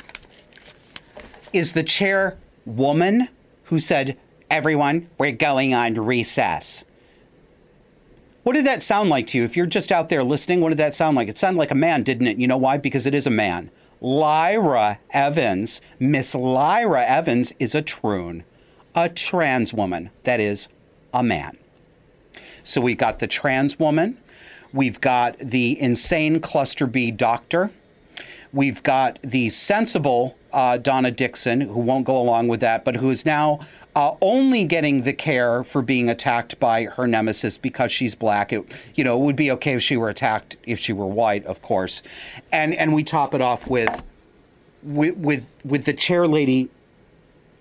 [1.53, 3.29] is the chair woman
[3.65, 4.17] who said,
[4.49, 6.83] "Everyone, we're going on recess."
[8.41, 9.43] What did that sound like to you?
[9.43, 11.27] If you're just out there listening, what did that sound like?
[11.27, 12.37] It sounded like a man, didn't it?
[12.37, 12.77] You know why?
[12.77, 13.69] Because it is a man.
[14.01, 18.43] Lyra Evans, Miss Lyra Evans, is a troon,
[18.95, 20.11] a trans woman.
[20.23, 20.67] That is
[21.13, 21.57] a man.
[22.63, 24.17] So we've got the trans woman,
[24.73, 27.71] we've got the insane cluster B doctor,
[28.51, 33.09] we've got the sensible uh, Donna Dixon, who won't go along with that, but who
[33.09, 33.59] is now
[33.97, 38.53] uh, only getting the care for being attacked by her nemesis because she's black.
[38.53, 41.43] It, you know, it would be okay if she were attacked if she were white,
[41.47, 42.03] of course.
[42.51, 44.03] And and we top it off with
[44.83, 46.69] with with, with the chair lady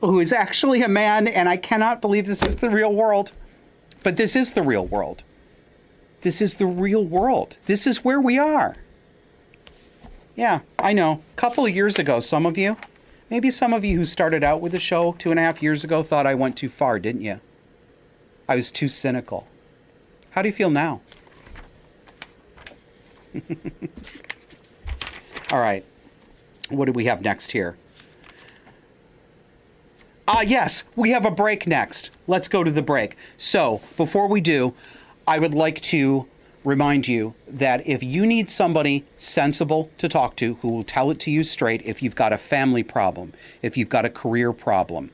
[0.02, 3.32] who is actually a man, and I cannot believe this is the real world.
[4.02, 5.24] But this is the real world.
[6.20, 7.56] This is the real world.
[7.64, 8.76] This is where we are.
[10.34, 11.22] Yeah, I know.
[11.32, 12.76] A couple of years ago, some of you,
[13.30, 15.84] maybe some of you who started out with the show two and a half years
[15.84, 17.40] ago thought I went too far, didn't you?
[18.48, 19.46] I was too cynical.
[20.30, 21.00] How do you feel now?
[25.50, 25.84] All right.
[26.68, 27.76] What do we have next here?
[30.28, 32.10] Ah, yes, we have a break next.
[32.26, 33.16] Let's go to the break.
[33.38, 34.74] So, before we do,
[35.26, 36.26] I would like to
[36.66, 41.20] remind you that if you need somebody sensible to talk to who will tell it
[41.20, 45.10] to you straight, if you've got a family problem, if you've got a career problem,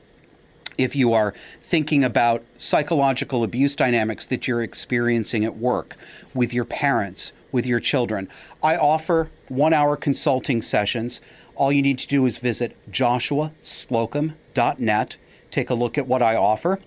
[0.79, 5.95] if you are thinking about psychological abuse dynamics that you're experiencing at work
[6.33, 8.27] with your parents, with your children.
[8.63, 11.21] I offer one hour consulting sessions.
[11.55, 15.17] All you need to do is visit joshuaslocum.net,
[15.51, 16.79] take a look at what I offer.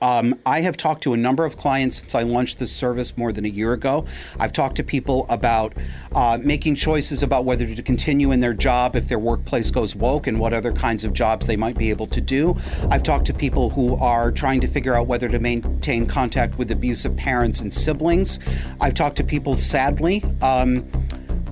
[0.00, 3.32] Um, I have talked to a number of clients since I launched this service more
[3.32, 4.06] than a year ago.
[4.38, 5.74] I've talked to people about
[6.14, 10.26] uh, making choices about whether to continue in their job if their workplace goes woke
[10.26, 12.56] and what other kinds of jobs they might be able to do.
[12.90, 16.70] I've talked to people who are trying to figure out whether to maintain contact with
[16.70, 18.38] abusive parents and siblings.
[18.80, 20.90] I've talked to people, sadly, um,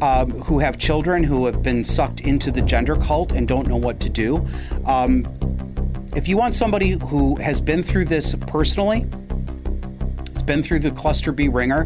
[0.03, 3.77] um, who have children who have been sucked into the gender cult and don't know
[3.77, 4.45] what to do.
[4.85, 5.25] Um,
[6.15, 9.07] if you want somebody who has been through this personally,
[10.35, 11.85] has been through the cluster B wringer,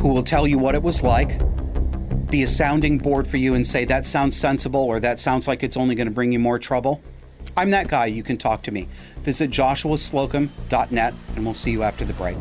[0.00, 1.38] who will tell you what it was like,
[2.30, 5.62] be a sounding board for you and say that sounds sensible or that sounds like
[5.62, 7.02] it's only going to bring you more trouble,
[7.56, 8.06] I'm that guy.
[8.06, 8.88] You can talk to me.
[9.22, 12.36] Visit joshuaslocum.net and we'll see you after the break.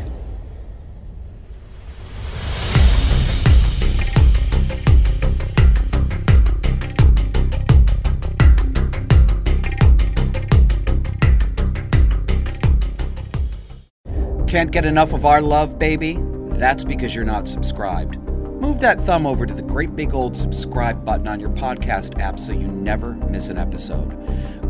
[14.48, 16.20] Can't get enough of our love, baby?
[16.52, 18.18] That's because you're not subscribed.
[18.18, 22.40] Move that thumb over to the great big old subscribe button on your podcast app
[22.40, 24.14] so you never miss an episode.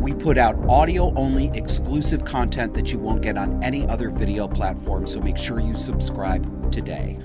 [0.02, 4.48] We put out audio only exclusive content that you won't get on any other video
[4.48, 7.20] platform, so make sure you subscribe today.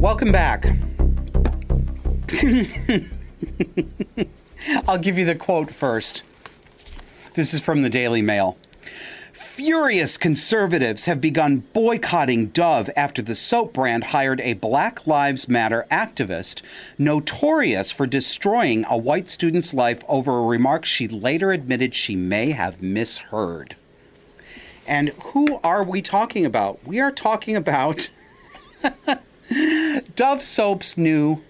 [0.02, 0.66] Welcome back.
[4.88, 6.24] I'll give you the quote first.
[7.36, 8.58] This is from the Daily Mail.
[9.32, 15.86] Furious conservatives have begun boycotting Dove after the soap brand hired a Black Lives Matter
[15.92, 16.64] activist
[16.98, 22.54] notorious for destroying a white student's life over a remark she later admitted she may
[22.54, 23.76] have misheard.
[24.88, 26.80] And who are we talking about?
[26.88, 28.10] We are talking about
[30.16, 31.42] Dove Soap's new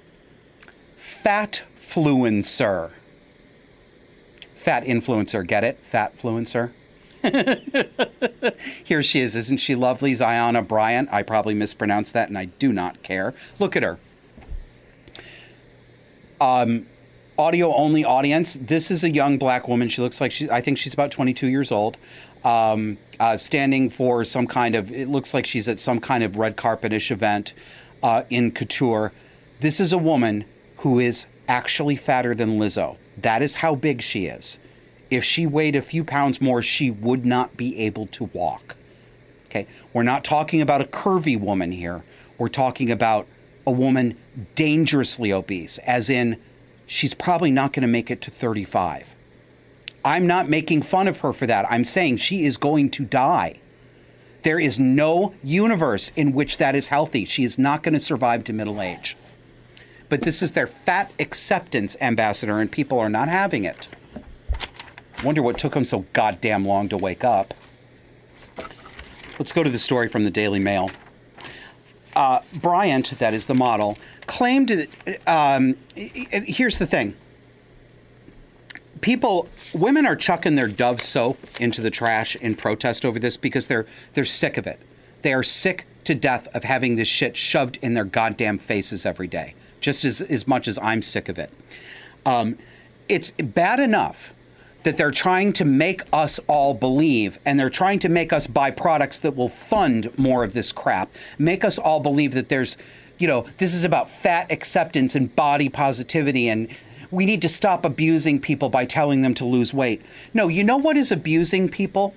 [0.98, 2.92] Fat Fluencer.
[4.56, 5.80] Fat influencer, get it?
[5.82, 6.72] Fat fluencer.
[8.84, 9.36] Here she is.
[9.36, 10.14] Isn't she lovely?
[10.14, 11.10] Zyahna Bryant.
[11.12, 13.34] I probably mispronounced that and I do not care.
[13.58, 13.98] Look at her.
[16.40, 16.86] Um,
[17.38, 18.56] audio only audience.
[18.62, 19.90] This is a young black woman.
[19.90, 21.98] She looks like she, I think she's about 22 years old.
[22.44, 26.38] Um, uh, standing for some kind of, it looks like she's at some kind of
[26.38, 27.54] red carpetish event
[28.04, 29.12] uh, in couture.
[29.60, 30.46] This is a woman
[30.78, 32.98] who is actually fatter than Lizzo.
[33.18, 34.58] That is how big she is.
[35.10, 38.76] If she weighed a few pounds more, she would not be able to walk.
[39.48, 42.04] Okay, we're not talking about a curvy woman here.
[42.38, 43.28] We're talking about
[43.68, 44.18] a woman
[44.56, 46.38] dangerously obese, as in
[46.88, 49.16] she's probably not going to make it to 35.
[50.04, 51.70] I'm not making fun of her for that.
[51.70, 53.60] I'm saying she is going to die.
[54.44, 57.26] There is no universe in which that is healthy.
[57.26, 59.16] She is not going to survive to middle age.
[60.10, 63.88] But this is their fat acceptance ambassador, and people are not having it.
[65.24, 67.54] Wonder what took them so goddamn long to wake up.
[69.38, 70.90] Let's go to the story from the Daily Mail.
[72.16, 75.28] Uh, Bryant, that is the model, claimed that.
[75.28, 77.16] Um, here's the thing
[79.02, 83.68] people women are chucking their dove soap into the trash in protest over this because
[83.68, 84.80] they're they're sick of it.
[85.22, 89.28] They are sick to death of having this shit shoved in their goddamn faces every
[89.28, 91.52] day just as, as much as i'm sick of it.
[92.26, 92.58] Um,
[93.10, 94.34] it's bad enough
[94.84, 98.72] that they're trying to make us all believe and they're trying to make us buy
[98.72, 102.78] products that will fund more of this crap make us all believe that there's
[103.20, 106.68] you know this is about fat acceptance and body positivity and
[107.12, 110.02] we need to stop abusing people by telling them to lose weight.
[110.34, 112.16] No, you know what is abusing people?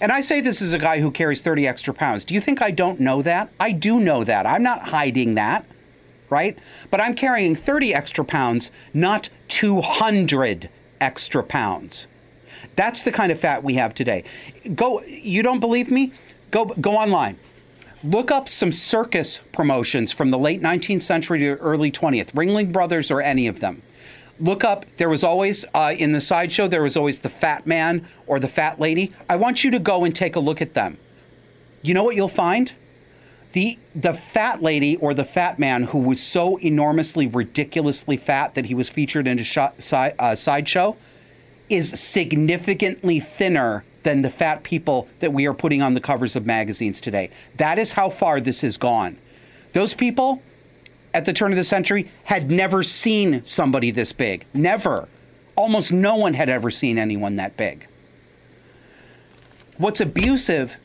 [0.00, 2.24] And I say this as a guy who carries 30 extra pounds.
[2.24, 3.50] Do you think I don't know that?
[3.58, 4.46] I do know that.
[4.46, 5.64] I'm not hiding that,
[6.28, 6.58] right?
[6.90, 10.68] But I'm carrying 30 extra pounds, not 200
[11.00, 12.08] extra pounds.
[12.74, 14.24] That's the kind of fat we have today.
[14.74, 15.02] Go.
[15.02, 16.12] You don't believe me?
[16.50, 16.66] Go.
[16.66, 17.38] Go online.
[18.06, 23.10] Look up some circus promotions from the late 19th century to early 20th, Ringling Brothers
[23.10, 23.82] or any of them.
[24.38, 28.06] Look up, there was always, uh, in the sideshow, there was always the fat man
[28.28, 29.12] or the fat lady.
[29.28, 30.98] I want you to go and take a look at them.
[31.82, 32.74] You know what you'll find?
[33.54, 38.66] The, the fat lady or the fat man who was so enormously, ridiculously fat that
[38.66, 40.96] he was featured in a shot, side, uh, sideshow
[41.68, 46.46] is significantly thinner than the fat people that we are putting on the covers of
[46.46, 47.28] magazines today.
[47.56, 49.18] That is how far this has gone.
[49.72, 50.42] Those people
[51.12, 54.46] at the turn of the century had never seen somebody this big.
[54.54, 55.08] Never.
[55.56, 57.88] Almost no one had ever seen anyone that big.
[59.76, 60.76] What's abusive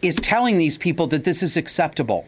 [0.00, 2.24] is telling these people that this is acceptable.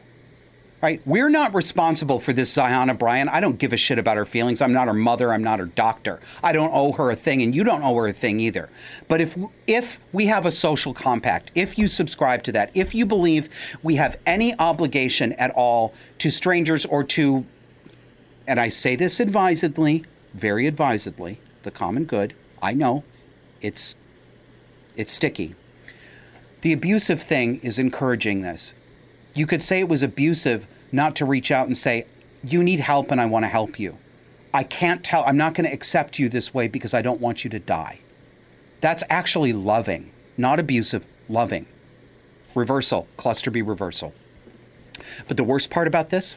[0.82, 1.02] Right?
[1.04, 3.28] We're not responsible for this Zyahna Bryant.
[3.28, 4.62] I don't give a shit about her feelings.
[4.62, 5.30] I'm not her mother.
[5.30, 6.20] I'm not her doctor.
[6.42, 8.70] I don't owe her a thing, and you don't owe her a thing either.
[9.06, 13.04] But if if we have a social compact, if you subscribe to that, if you
[13.04, 13.50] believe
[13.82, 17.44] we have any obligation at all to strangers or to,
[18.46, 22.34] and I say this advisedly, very advisedly, the common good.
[22.62, 23.04] I know,
[23.60, 23.96] it's
[24.96, 25.54] it's sticky.
[26.62, 28.74] The abusive thing is encouraging this.
[29.40, 32.04] You could say it was abusive not to reach out and say,
[32.44, 33.96] You need help and I want to help you.
[34.52, 37.42] I can't tell, I'm not going to accept you this way because I don't want
[37.42, 38.00] you to die.
[38.82, 41.64] That's actually loving, not abusive, loving.
[42.54, 44.12] Reversal, cluster B reversal.
[45.26, 46.36] But the worst part about this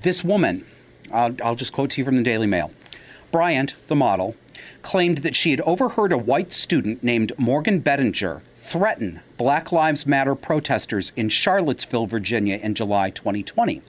[0.00, 0.64] this woman,
[1.12, 2.70] I'll, I'll just quote to you from the Daily Mail.
[3.30, 4.34] Bryant, the model,
[4.80, 10.34] claimed that she had overheard a white student named Morgan Bettinger threaten Black Lives Matter
[10.34, 13.80] protesters in Charlottesville, Virginia in July 2020.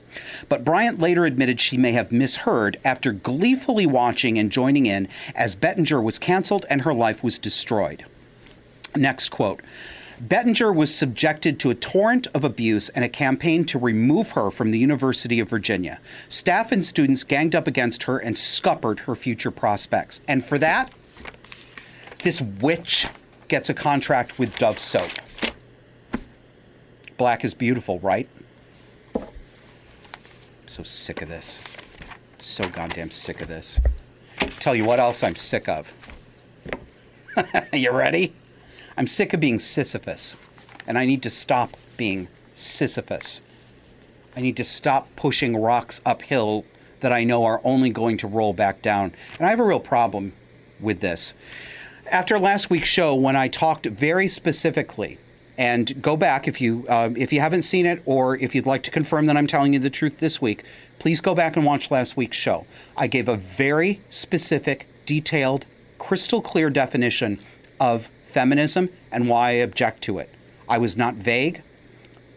[0.48, 5.56] But Bryant later admitted she may have misheard after gleefully watching and joining in as
[5.56, 8.06] Bettinger was canceled and her life was destroyed.
[8.96, 9.62] Next quote.
[10.22, 14.72] Bettinger was subjected to a torrent of abuse and a campaign to remove her from
[14.72, 16.00] the University of Virginia.
[16.30, 20.22] Staff and students ganged up against her and scuppered her future prospects.
[20.28, 20.92] And for that,
[22.24, 23.08] this witch
[23.50, 25.12] gets a contract with Dove soap.
[27.18, 28.30] Black is beautiful, right?
[29.16, 29.28] I'm
[30.68, 31.60] so sick of this.
[32.38, 33.82] So goddamn sick of this.
[34.60, 35.92] Tell you what else I'm sick of.
[37.74, 38.34] you ready?
[38.96, 40.38] I'm sick of being Sisyphus,
[40.86, 43.42] and I need to stop being Sisyphus.
[44.36, 46.66] I need to stop pushing rocks uphill
[47.00, 49.14] that I know are only going to roll back down.
[49.38, 50.34] And I have a real problem
[50.80, 51.34] with this.
[52.12, 55.20] After last week's show, when I talked very specifically,
[55.60, 58.82] and go back if you um, if you haven't seen it, or if you'd like
[58.84, 60.64] to confirm that I'm telling you the truth this week,
[60.98, 62.66] please go back and watch last week's show.
[62.98, 65.66] I gave a very specific, detailed,
[66.00, 67.40] crystal clear definition
[67.80, 70.30] of feminism and why I object to it.
[70.68, 71.62] I was not vague.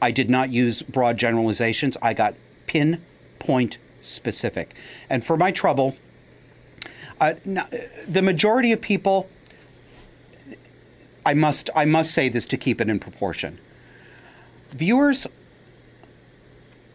[0.02, 1.96] I did not use broad generalizations.
[2.02, 2.34] I got
[2.66, 4.74] pinpoint specific.
[5.08, 5.96] And for my trouble,
[7.20, 9.28] uh, the majority of people,
[11.24, 13.58] I must I must say this to keep it in proportion.
[14.70, 15.26] Viewers,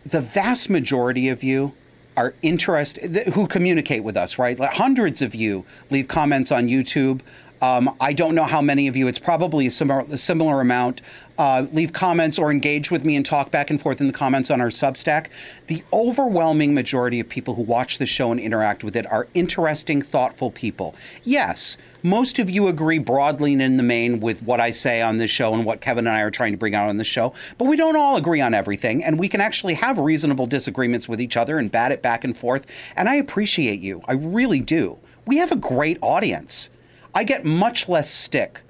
[0.05, 1.73] the vast majority of you
[2.15, 4.57] are interested who communicate with us, right?
[4.57, 7.21] Like hundreds of you leave comments on YouTube.
[7.61, 9.07] Um, I don't know how many of you.
[9.07, 11.01] It's probably a similar, a similar amount.
[11.37, 14.49] Uh, leave comments or engage with me and talk back and forth in the comments
[14.49, 15.27] on our Substack.
[15.67, 20.01] The overwhelming majority of people who watch the show and interact with it are interesting,
[20.01, 20.95] thoughtful people.
[21.23, 25.17] Yes, most of you agree broadly and in the main with what I say on
[25.17, 27.33] this show and what Kevin and I are trying to bring out on this show,
[27.57, 31.21] but we don't all agree on everything, and we can actually have reasonable disagreements with
[31.21, 32.65] each other and bat it back and forth.
[32.95, 34.01] And I appreciate you.
[34.07, 34.97] I really do.
[35.25, 36.69] We have a great audience.
[37.13, 38.61] I get much less stick.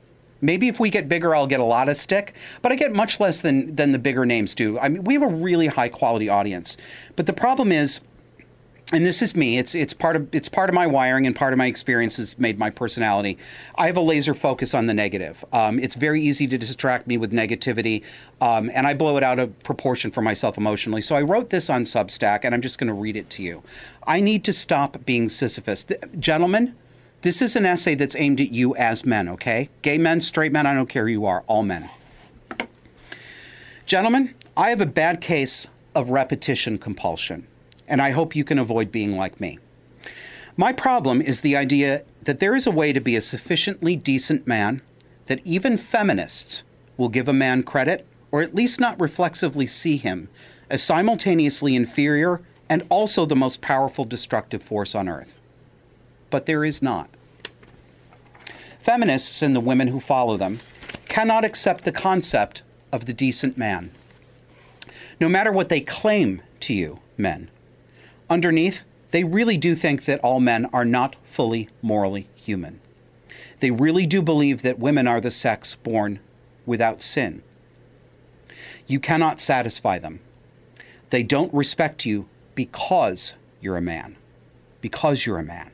[0.41, 3.19] Maybe if we get bigger, I'll get a lot of stick, but I get much
[3.19, 4.79] less than than the bigger names do.
[4.79, 6.77] I mean, we have a really high quality audience,
[7.15, 8.01] but the problem is,
[8.93, 9.57] and this is me.
[9.57, 12.57] It's it's part of it's part of my wiring and part of my experiences made
[12.57, 13.38] my personality.
[13.75, 15.43] I have a laser focus on the negative.
[15.51, 18.03] Um, it's very easy to distract me with negativity,
[18.39, 21.01] um, and I blow it out of proportion for myself emotionally.
[21.01, 23.61] So I wrote this on Substack, and I'm just going to read it to you.
[24.05, 26.75] I need to stop being Sisyphus, Th- gentlemen.
[27.28, 29.67] This is an essay that's aimed at you as men, okay?
[29.82, 31.89] Gay men, straight men, I don't care who you are, all men.
[33.86, 37.45] Gentlemen, I have a bad case of repetition compulsion,
[37.86, 39.59] and I hope you can avoid being like me.
[40.55, 44.47] My problem is the idea that there is a way to be a sufficiently decent
[44.47, 44.82] man
[45.25, 46.63] that even feminists
[46.95, 50.30] will give a man credit, or at least not reflexively see him,
[50.69, 55.39] as simultaneously inferior and also the most powerful destructive force on earth
[56.30, 57.09] but there is not.
[58.88, 60.61] Feminists and the women who follow them
[61.09, 63.91] cannot accept the concept of the decent man.
[65.19, 67.51] No matter what they claim to you, men,
[68.29, 72.79] underneath, they really do think that all men are not fully morally human.
[73.59, 76.21] They really do believe that women are the sex born
[76.65, 77.43] without sin.
[78.88, 80.21] You cannot satisfy them.
[81.09, 84.15] They don't respect you because you're a man.
[84.79, 85.71] Because you're a man.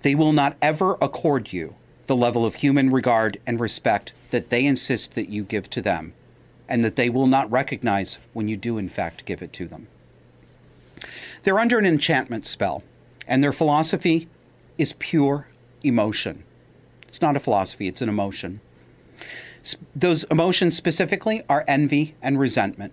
[0.00, 1.74] They will not ever accord you
[2.06, 6.14] the level of human regard and respect that they insist that you give to them,
[6.68, 9.88] and that they will not recognize when you do, in fact, give it to them.
[11.42, 12.82] They're under an enchantment spell,
[13.26, 14.28] and their philosophy
[14.78, 15.48] is pure
[15.82, 16.44] emotion.
[17.06, 18.60] It's not a philosophy, it's an emotion.
[19.94, 22.92] Those emotions specifically are envy and resentment.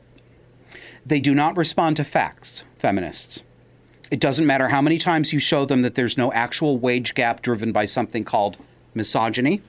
[1.06, 3.44] They do not respond to facts, feminists.
[4.16, 7.42] It doesn't matter how many times you show them that there's no actual wage gap
[7.42, 8.56] driven by something called
[8.94, 9.62] misogyny,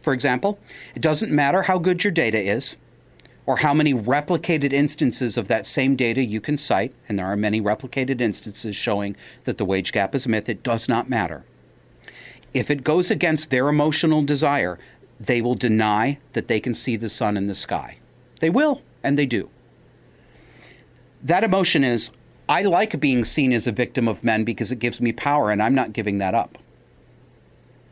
[0.00, 0.58] for example.
[0.96, 2.74] It doesn't matter how good your data is
[3.46, 7.36] or how many replicated instances of that same data you can cite, and there are
[7.36, 10.48] many replicated instances showing that the wage gap is a myth.
[10.48, 11.44] It does not matter.
[12.52, 14.76] If it goes against their emotional desire,
[15.20, 17.98] they will deny that they can see the sun in the sky.
[18.40, 19.50] They will, and they do.
[21.22, 22.10] That emotion is
[22.48, 25.62] I like being seen as a victim of men because it gives me power, and
[25.62, 26.58] I'm not giving that up.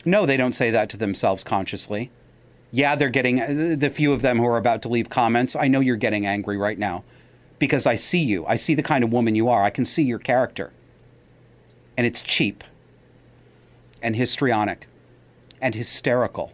[0.04, 2.10] No, they don't say that to themselves consciously.
[2.72, 5.56] Yeah, they're getting the few of them who are about to leave comments.
[5.56, 7.04] I know you're getting angry right now
[7.58, 8.46] because I see you.
[8.46, 9.62] I see the kind of woman you are.
[9.62, 10.72] I can see your character.
[11.96, 12.64] And it's cheap
[14.02, 14.86] and histrionic
[15.60, 16.52] and hysterical.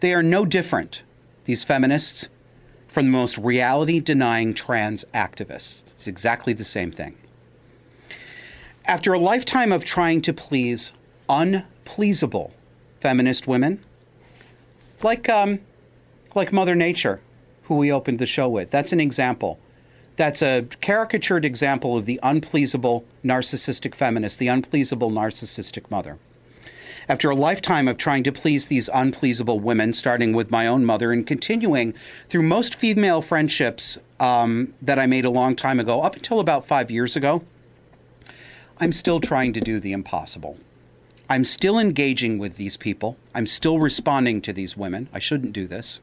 [0.00, 1.02] They are no different,
[1.44, 2.28] these feminists,
[2.92, 5.82] from the most reality denying trans activists.
[5.92, 7.16] It's exactly the same thing.
[8.84, 10.92] After a lifetime of trying to please
[11.26, 12.52] unpleasable
[13.00, 13.82] feminist women,
[15.02, 15.60] like, um,
[16.34, 17.20] like Mother Nature,
[17.62, 19.58] who we opened the show with, that's an example.
[20.16, 26.18] That's a caricatured example of the unpleasable narcissistic feminist, the unpleasable narcissistic mother.
[27.08, 31.12] After a lifetime of trying to please these unpleasable women, starting with my own mother
[31.12, 31.94] and continuing
[32.28, 36.66] through most female friendships um, that I made a long time ago, up until about
[36.66, 37.42] five years ago,
[38.78, 40.58] I'm still trying to do the impossible.
[41.28, 43.16] I'm still engaging with these people.
[43.34, 45.08] I'm still responding to these women.
[45.12, 46.00] I shouldn't do this.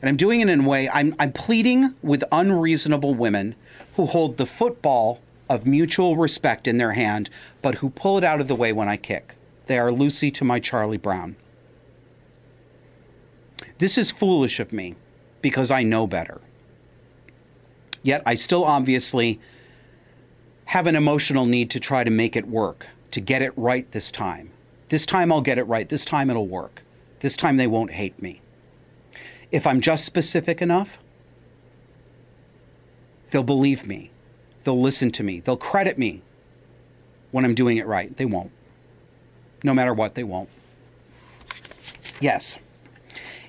[0.00, 3.54] And I'm doing it in a way, I'm, I'm pleading with unreasonable women
[3.94, 8.40] who hold the football of mutual respect in their hand, but who pull it out
[8.40, 9.36] of the way when I kick.
[9.72, 11.34] They are Lucy to my Charlie Brown.
[13.78, 14.96] This is foolish of me
[15.40, 16.42] because I know better.
[18.02, 19.40] Yet I still obviously
[20.66, 24.10] have an emotional need to try to make it work, to get it right this
[24.10, 24.50] time.
[24.90, 25.88] This time I'll get it right.
[25.88, 26.82] This time it'll work.
[27.20, 28.42] This time they won't hate me.
[29.50, 30.98] If I'm just specific enough,
[33.30, 34.10] they'll believe me.
[34.64, 35.40] They'll listen to me.
[35.40, 36.20] They'll credit me
[37.30, 38.14] when I'm doing it right.
[38.14, 38.52] They won't.
[39.62, 40.48] No matter what, they won't.
[42.20, 42.58] Yes,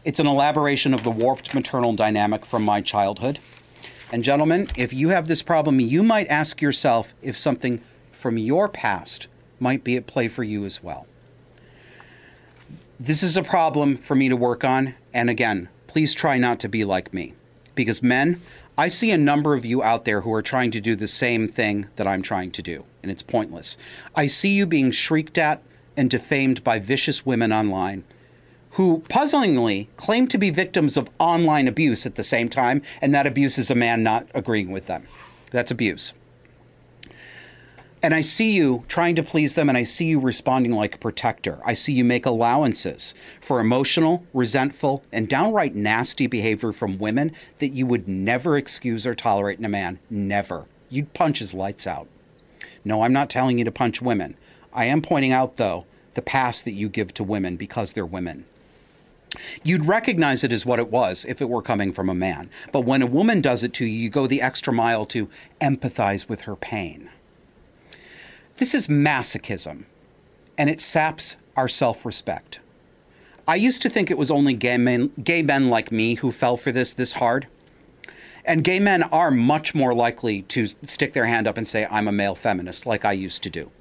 [0.03, 3.39] it's an elaboration of the warped maternal dynamic from my childhood.
[4.11, 8.67] And, gentlemen, if you have this problem, you might ask yourself if something from your
[8.67, 9.27] past
[9.59, 11.07] might be at play for you as well.
[12.99, 14.95] This is a problem for me to work on.
[15.13, 17.33] And again, please try not to be like me.
[17.75, 18.39] Because, men,
[18.77, 21.47] I see a number of you out there who are trying to do the same
[21.47, 23.77] thing that I'm trying to do, and it's pointless.
[24.15, 25.61] I see you being shrieked at
[25.95, 28.03] and defamed by vicious women online
[28.73, 33.27] who puzzlingly claim to be victims of online abuse at the same time, and that
[33.27, 35.05] abuse is a man not agreeing with them.
[35.51, 36.13] That's abuse.
[38.01, 40.97] And I see you trying to please them, and I see you responding like a
[40.97, 41.61] protector.
[41.63, 47.69] I see you make allowances for emotional, resentful, and downright nasty behavior from women that
[47.69, 49.99] you would never excuse or tolerate in a man.
[50.09, 50.65] Never.
[50.89, 52.07] You'd punch his lights out.
[52.83, 54.35] No, I'm not telling you to punch women.
[54.73, 58.45] I am pointing out, though, the pass that you give to women because they're women.
[59.63, 62.49] You'd recognize it as what it was if it were coming from a man.
[62.71, 66.29] But when a woman does it to you, you go the extra mile to empathize
[66.29, 67.09] with her pain.
[68.55, 69.85] This is masochism,
[70.57, 72.59] and it saps our self respect.
[73.47, 76.55] I used to think it was only gay men, gay men like me who fell
[76.55, 77.47] for this this hard.
[78.45, 82.09] And gay men are much more likely to stick their hand up and say, I'm
[82.09, 83.71] a male feminist, like I used to do.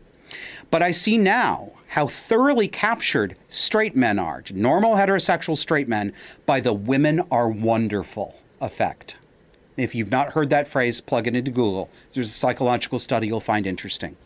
[0.70, 6.12] But I see now how thoroughly captured straight men are, normal heterosexual straight men,
[6.46, 9.16] by the women are wonderful effect.
[9.76, 11.90] If you've not heard that phrase, plug it into Google.
[12.14, 14.16] There's a psychological study you'll find interesting.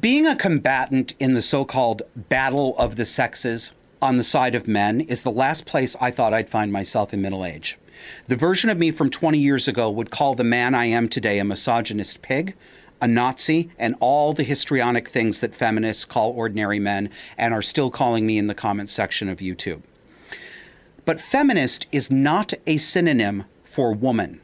[0.00, 4.68] Being a combatant in the so called battle of the sexes on the side of
[4.68, 7.78] men is the last place I thought I'd find myself in middle age.
[8.28, 11.38] The version of me from 20 years ago would call the man I am today
[11.38, 12.54] a misogynist pig,
[13.00, 17.90] a Nazi, and all the histrionic things that feminists call ordinary men and are still
[17.90, 19.82] calling me in the comments section of YouTube.
[21.04, 24.40] But feminist is not a synonym for woman.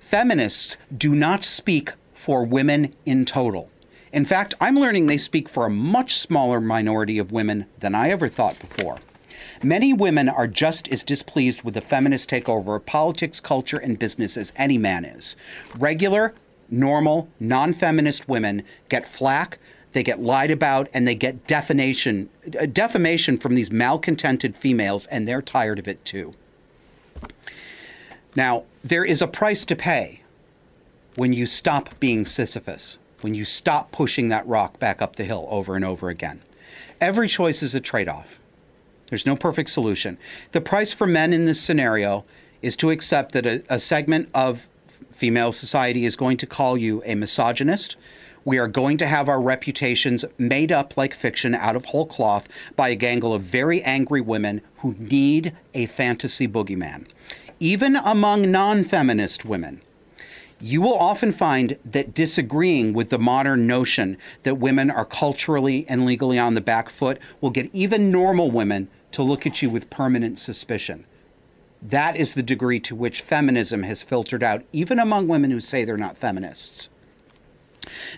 [0.00, 3.70] Feminists do not speak for women in total.
[4.12, 8.10] In fact, I'm learning they speak for a much smaller minority of women than I
[8.10, 8.98] ever thought before.
[9.62, 14.38] Many women are just as displeased with the feminist takeover of politics, culture, and business
[14.38, 15.36] as any man is.
[15.76, 16.34] Regular,
[16.70, 19.58] normal, non feminist women get flack,
[19.92, 25.28] they get lied about, and they get defamation, uh, defamation from these malcontented females, and
[25.28, 26.32] they're tired of it too.
[28.34, 30.22] Now, there is a price to pay
[31.16, 35.46] when you stop being Sisyphus, when you stop pushing that rock back up the hill
[35.50, 36.40] over and over again.
[36.98, 38.39] Every choice is a trade off.
[39.10, 40.16] There's no perfect solution.
[40.52, 42.24] The price for men in this scenario
[42.62, 44.68] is to accept that a, a segment of
[45.10, 47.96] female society is going to call you a misogynist.
[48.44, 52.48] We are going to have our reputations made up like fiction out of whole cloth
[52.76, 57.06] by a gangle of very angry women who need a fantasy boogeyman.
[57.58, 59.82] Even among non feminist women,
[60.58, 66.04] you will often find that disagreeing with the modern notion that women are culturally and
[66.04, 69.90] legally on the back foot will get even normal women to look at you with
[69.90, 71.04] permanent suspicion.
[71.82, 75.84] That is the degree to which feminism has filtered out, even among women who say
[75.84, 76.90] they're not feminists.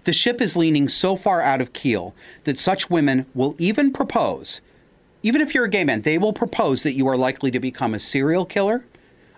[0.05, 2.15] The ship is leaning so far out of keel
[2.45, 4.61] that such women will even propose,
[5.23, 7.95] even if you're a gay man, they will propose that you are likely to become
[7.95, 8.85] a serial killer,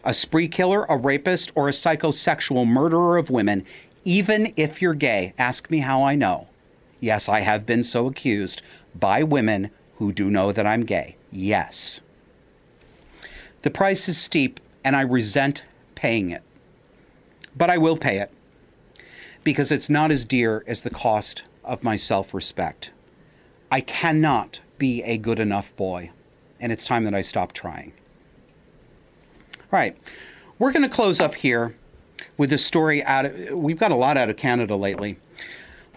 [0.02, 3.64] a spree killer, a rapist, or a psychosexual murderer of women,
[4.04, 5.34] even if you're gay.
[5.38, 6.48] Ask me how I know.
[7.00, 8.62] Yes, I have been so accused
[8.94, 11.16] by women who do know that I'm gay.
[11.30, 12.00] Yes.
[13.62, 15.64] The price is steep, and I resent
[15.94, 16.42] paying it.
[17.56, 18.30] But I will pay it
[19.44, 22.90] because it's not as dear as the cost of my self respect.
[23.70, 26.10] I cannot be a good enough boy,
[26.60, 27.92] and it's time that I stop trying.
[29.72, 29.96] All right,
[30.58, 31.76] we're going to close up here
[32.36, 35.18] with a story out of, we've got a lot out of Canada lately.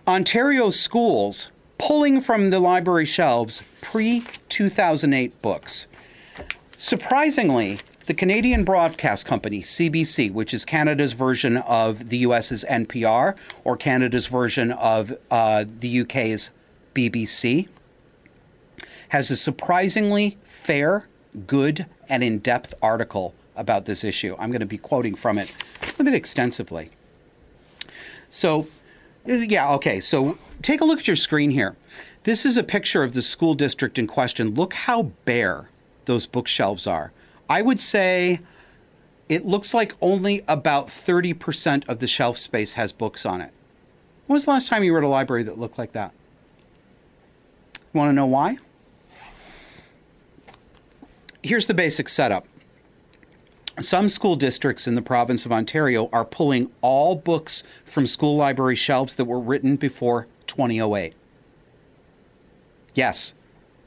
[0.08, 5.88] Ontario schools pulling from the library shelves pre 2008 books.
[6.78, 13.75] Surprisingly, the Canadian Broadcast Company, CBC, which is Canada's version of the US's NPR or
[13.75, 16.51] Canada's version of uh, the UK's
[16.95, 17.67] BBC,
[19.09, 21.07] has a surprisingly fair,
[21.47, 24.36] good, and in depth article about this issue.
[24.39, 25.53] I'm going to be quoting from it
[25.99, 26.91] a bit extensively.
[28.30, 28.67] So,
[29.25, 31.76] yeah, okay, so take a look at your screen here.
[32.24, 34.53] This is a picture of the school district in question.
[34.53, 35.70] Look how bare
[36.05, 37.12] those bookshelves are.
[37.49, 38.41] I would say
[39.30, 43.51] it looks like only about 30% of the shelf space has books on it.
[44.26, 46.12] When was the last time you were at a library that looked like that?
[47.93, 48.58] Want to know why?
[51.41, 52.45] Here's the basic setup.
[53.80, 58.76] Some school districts in the province of Ontario are pulling all books from school library
[58.76, 60.28] shelves that were written before
[60.58, 61.14] 2008.
[62.95, 63.34] Yes,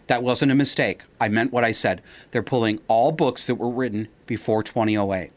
[0.07, 1.03] that wasn't a mistake.
[1.21, 2.01] I meant what I said.
[2.31, 5.33] They're pulling all books that were written before 2008.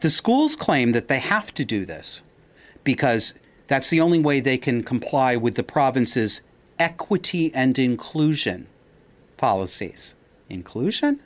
[0.00, 2.22] The schools claim that they have to do this
[2.84, 3.34] because
[3.66, 6.40] that's the only way they can comply with the province's
[6.78, 8.68] equity and inclusion
[9.36, 10.14] policies.
[10.48, 11.20] Inclusion?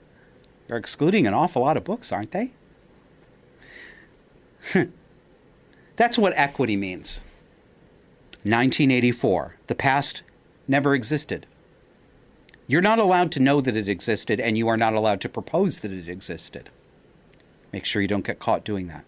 [0.66, 2.52] They're excluding an awful lot of books, aren't they?
[5.98, 7.22] That's what equity means.
[8.44, 9.56] 1984.
[9.66, 10.22] The past
[10.68, 11.44] never existed.
[12.68, 15.80] You're not allowed to know that it existed, and you are not allowed to propose
[15.80, 16.70] that it existed.
[17.72, 19.04] Make sure you don't get caught doing that.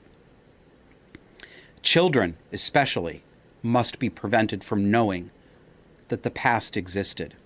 [1.80, 3.22] Children, especially,
[3.62, 5.30] must be prevented from knowing
[6.08, 7.36] that the past existed.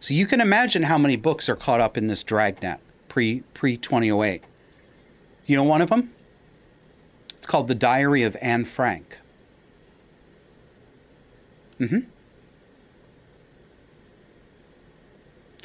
[0.00, 2.78] So you can imagine how many books are caught up in this dragnet
[3.08, 4.42] pre pre 2008.
[5.46, 6.12] You know one of them?
[7.44, 9.18] It's called The Diary of Anne Frank.
[11.78, 11.98] Mm-hmm.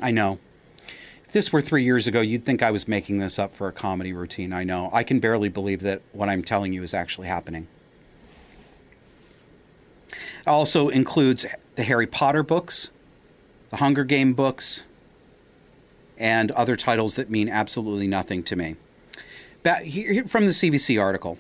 [0.02, 0.40] I know.
[1.26, 3.72] If this were three years ago, you'd think I was making this up for a
[3.72, 4.52] comedy routine.
[4.52, 4.90] I know.
[4.92, 7.70] I can barely believe that what I'm telling you is actually happening.
[10.12, 12.90] It also includes the Harry Potter books,
[13.70, 14.84] the Hunger Game books,
[16.18, 18.76] and other titles that mean absolutely nothing to me.
[19.64, 21.38] Ba- here, from the CBC article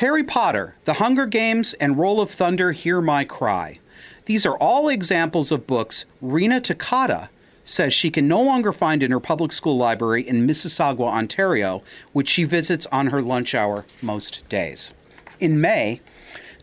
[0.00, 3.80] Harry Potter, The Hunger Games, and Roll of Thunder, Hear My Cry.
[4.24, 7.28] These are all examples of books Rena Takata
[7.66, 11.82] says she can no longer find in her public school library in Mississauga, Ontario,
[12.14, 14.90] which she visits on her lunch hour most days.
[15.38, 16.00] In May,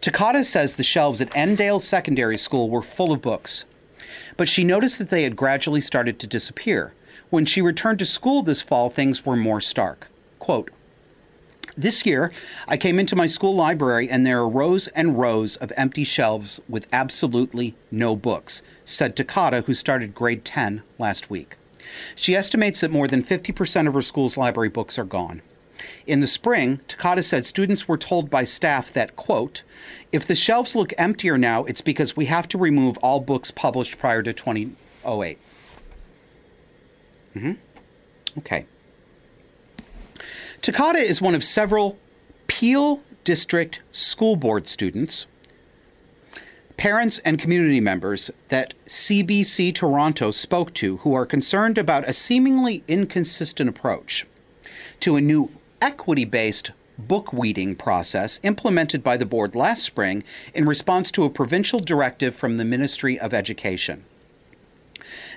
[0.01, 3.65] Takata says the shelves at Erindale Secondary School were full of books,
[4.35, 6.95] but she noticed that they had gradually started to disappear.
[7.29, 10.07] When she returned to school this fall, things were more stark.
[10.39, 10.71] Quote,
[11.77, 12.31] this year,
[12.67, 16.59] I came into my school library and there are rows and rows of empty shelves
[16.67, 21.55] with absolutely no books, said Takata, who started grade 10 last week.
[22.15, 25.41] She estimates that more than 50% of her school's library books are gone.
[26.07, 29.61] In the spring, Takata said students were told by staff that, quote,
[30.11, 33.99] if the shelves look emptier now, it's because we have to remove all books published
[33.99, 35.37] prior to 2008.
[37.35, 37.51] Mm-hmm.
[38.39, 38.65] Okay.
[40.61, 41.97] Takata is one of several
[42.47, 45.25] Peel District School Board students,
[46.75, 52.83] parents, and community members that CBC Toronto spoke to who are concerned about a seemingly
[52.87, 54.25] inconsistent approach
[54.99, 55.51] to a new
[55.81, 61.29] equity based book weeding process implemented by the board last spring in response to a
[61.29, 64.03] provincial directive from the Ministry of Education.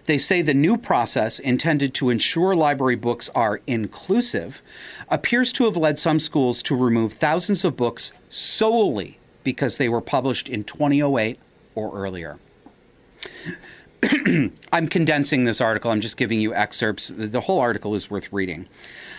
[0.06, 4.62] They say the new process, intended to ensure library books are inclusive,
[5.08, 10.00] appears to have led some schools to remove thousands of books solely because they were
[10.00, 11.38] published in 2008
[11.74, 12.38] or earlier.
[14.72, 15.90] I'm condensing this article.
[15.90, 17.12] I'm just giving you excerpts.
[17.14, 18.66] The whole article is worth reading.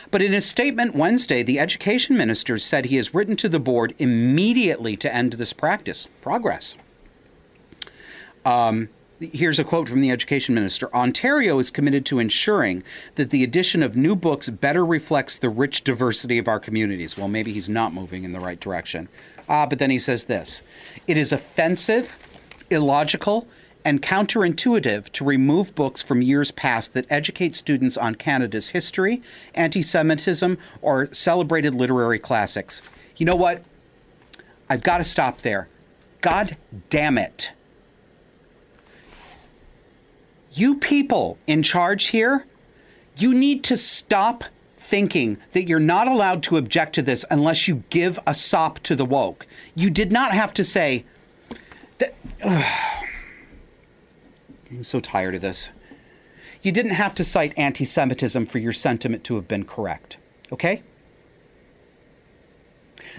[0.10, 3.94] But in a statement Wednesday, the education minister said he has written to the board
[4.00, 6.08] immediately to end this practice.
[6.22, 6.76] Progress.
[8.44, 8.90] Um,
[9.22, 12.84] Here's a quote from the education minister Ontario is committed to ensuring
[13.16, 17.16] that the addition of new books better reflects the rich diversity of our communities.
[17.16, 19.10] Well, maybe he's not moving in the right direction.
[19.48, 20.64] Ah, but then he says this
[21.06, 22.18] it is offensive,
[22.72, 23.48] illogical,
[23.86, 29.22] and counterintuitive to remove books from years past that educate students on Canada's history,
[29.54, 32.82] anti Semitism, or celebrated literary classics.
[33.18, 33.64] You know what?
[34.68, 35.68] I've got to stop there.
[36.22, 36.58] God
[36.90, 37.52] damn it
[40.54, 42.46] you people in charge here,
[43.18, 44.44] you need to stop
[44.78, 48.96] thinking that you're not allowed to object to this unless you give a sop to
[48.96, 49.48] the woke.
[49.76, 51.06] You did not have to say
[52.00, 52.14] that.
[54.70, 55.70] I'm so tired of this.
[56.62, 60.18] You didn't have to cite anti Semitism for your sentiment to have been correct.
[60.52, 60.84] Okay?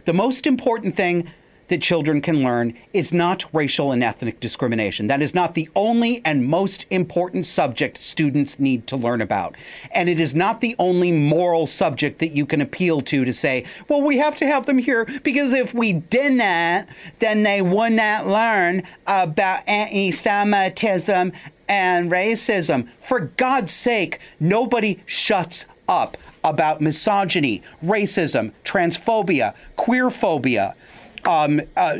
[0.04, 1.30] The most important thing
[1.72, 5.06] that children can learn is not racial and ethnic discrimination.
[5.06, 9.56] That is not the only and most important subject students need to learn about.
[9.90, 13.64] And it is not the only moral subject that you can appeal to to say,
[13.88, 16.88] well, we have to have them here because if we did not,
[17.20, 21.32] then they would not learn about anti Semitism
[21.68, 22.86] and racism.
[22.98, 30.74] For God's sake, nobody shuts up about misogyny, racism, transphobia, queerphobia
[31.26, 31.98] um, uh,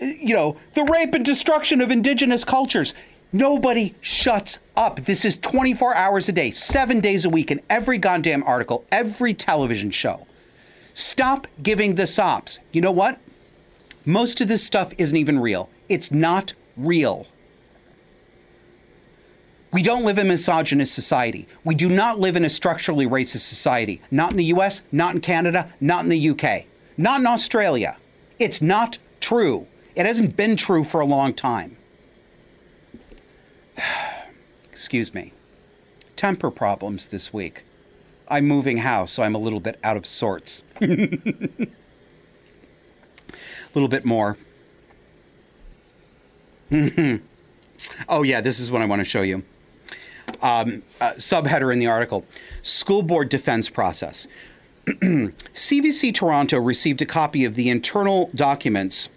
[0.00, 2.94] you know, the rape and destruction of indigenous cultures.
[3.32, 5.04] Nobody shuts up.
[5.04, 9.34] This is 24 hours a day, seven days a week, in every goddamn article, every
[9.34, 10.26] television show.
[10.92, 12.58] Stop giving the sops.
[12.72, 13.20] You know what?
[14.04, 15.68] Most of this stuff isn't even real.
[15.88, 17.26] It's not real.
[19.72, 21.46] We don't live in a misogynist society.
[21.62, 24.00] We do not live in a structurally racist society.
[24.10, 26.64] Not in the US, not in Canada, not in the UK,
[26.96, 27.96] not in Australia.
[28.40, 29.68] It's not true.
[29.94, 31.76] It hasn't been true for a long time.
[34.72, 35.34] Excuse me.
[36.16, 37.64] Temper problems this week.
[38.28, 40.62] I'm moving house, so I'm a little bit out of sorts.
[40.80, 40.88] a
[43.74, 44.38] little bit more.
[48.08, 49.42] oh, yeah, this is what I want to show you.
[50.40, 52.24] Um, uh, subheader in the article
[52.62, 54.26] School Board Defense Process.
[54.86, 59.10] CBC Toronto received a copy of the internal documents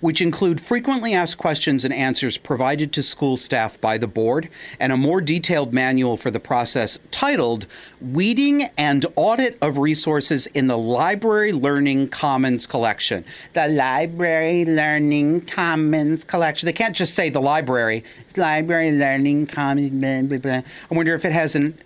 [0.00, 4.48] which include frequently asked questions and answers provided to school staff by the board
[4.78, 7.66] and a more detailed manual for the process titled
[8.00, 13.24] Weeding and Audit of Resources in the Library Learning Commons Collection.
[13.54, 16.66] The Library Learning Commons Collection.
[16.66, 18.04] They can't just say the library,
[18.36, 19.90] Library Learning Commons.
[19.90, 20.70] Blah, blah, blah.
[20.90, 21.78] I wonder if it has an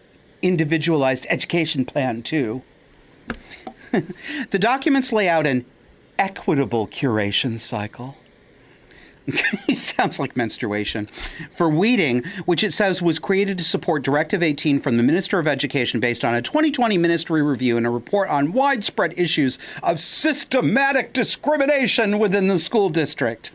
[0.43, 2.63] individualized education plan, too.
[4.51, 5.65] the documents lay out an
[6.19, 8.17] equitable curation cycle.
[9.73, 11.09] Sounds like menstruation.
[11.51, 15.47] For Weeding, which it says was created to support Directive 18 from the Minister of
[15.47, 21.13] Education based on a 2020 ministry review and a report on widespread issues of systematic
[21.13, 23.53] discrimination within the school district.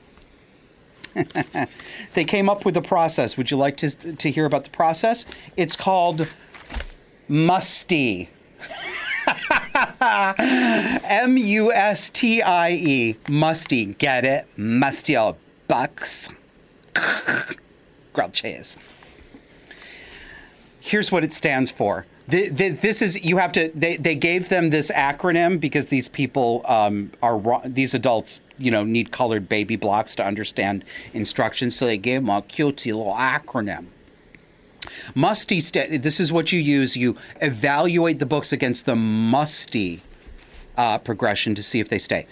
[2.13, 3.37] they came up with a process.
[3.37, 5.25] Would you like to, to hear about the process?
[5.57, 6.27] It's called
[7.33, 8.29] Musty.
[9.99, 13.15] M U S T I E.
[13.27, 13.85] Musty.
[13.85, 14.45] Get it?
[14.55, 16.29] Musty old bucks.
[18.13, 18.39] Grilled.
[20.79, 22.05] Here's what it stands for.
[22.29, 23.71] Th- th- This is you have to.
[23.73, 28.83] They, they gave them this acronym because these people um, are these adults you know
[28.83, 33.87] need colored baby blocks to understand instructions, so they gave them a cutesy little acronym.
[35.15, 35.59] Musty.
[35.59, 36.95] Sta- this is what you use.
[36.95, 40.01] You evaluate the books against the musty
[40.77, 42.27] uh, progression to see if they stay.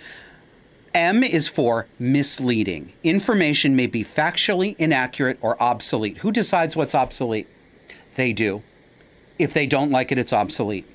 [0.94, 2.92] M is for misleading.
[3.04, 6.18] Information may be factually inaccurate or obsolete.
[6.18, 7.48] Who decides what's obsolete?
[8.16, 8.62] They do.
[9.40, 10.86] If they don't like it, it's obsolete.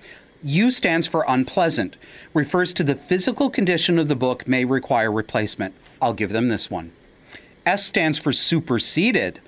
[0.42, 1.96] U stands for unpleasant,
[2.34, 5.74] refers to the physical condition of the book may require replacement.
[6.00, 6.92] I'll give them this one.
[7.66, 9.40] S stands for superseded,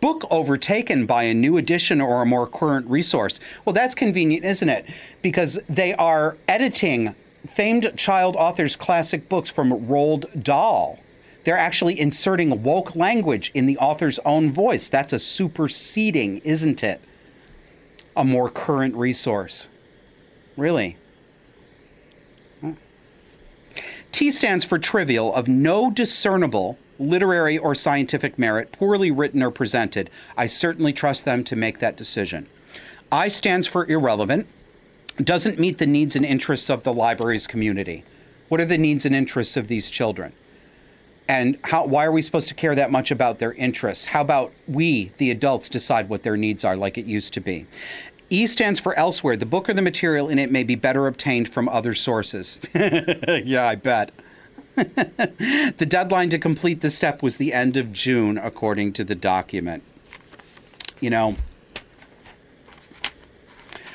[0.00, 3.38] book overtaken by a new edition or a more current resource.
[3.64, 4.86] Well, that's convenient, isn't it?
[5.20, 7.14] Because they are editing
[7.46, 10.98] famed child authors' classic books from Roald Dahl.
[11.44, 14.88] They're actually inserting woke language in the author's own voice.
[14.88, 17.00] That's a superseding, isn't it?
[18.16, 19.68] A more current resource.
[20.56, 20.96] Really?
[24.10, 30.10] T stands for trivial, of no discernible literary or scientific merit, poorly written or presented.
[30.36, 32.46] I certainly trust them to make that decision.
[33.10, 34.46] I stands for irrelevant,
[35.22, 38.04] doesn't meet the needs and interests of the library's community.
[38.48, 40.32] What are the needs and interests of these children?
[41.28, 44.06] And how, why are we supposed to care that much about their interests?
[44.06, 47.66] How about we, the adults, decide what their needs are like it used to be?
[48.30, 49.36] E stands for elsewhere.
[49.36, 52.60] The book or the material in it may be better obtained from other sources.
[52.74, 54.12] yeah, I bet.
[55.78, 59.82] the deadline to complete the step was the end of June, according to the document.
[61.00, 61.36] You know,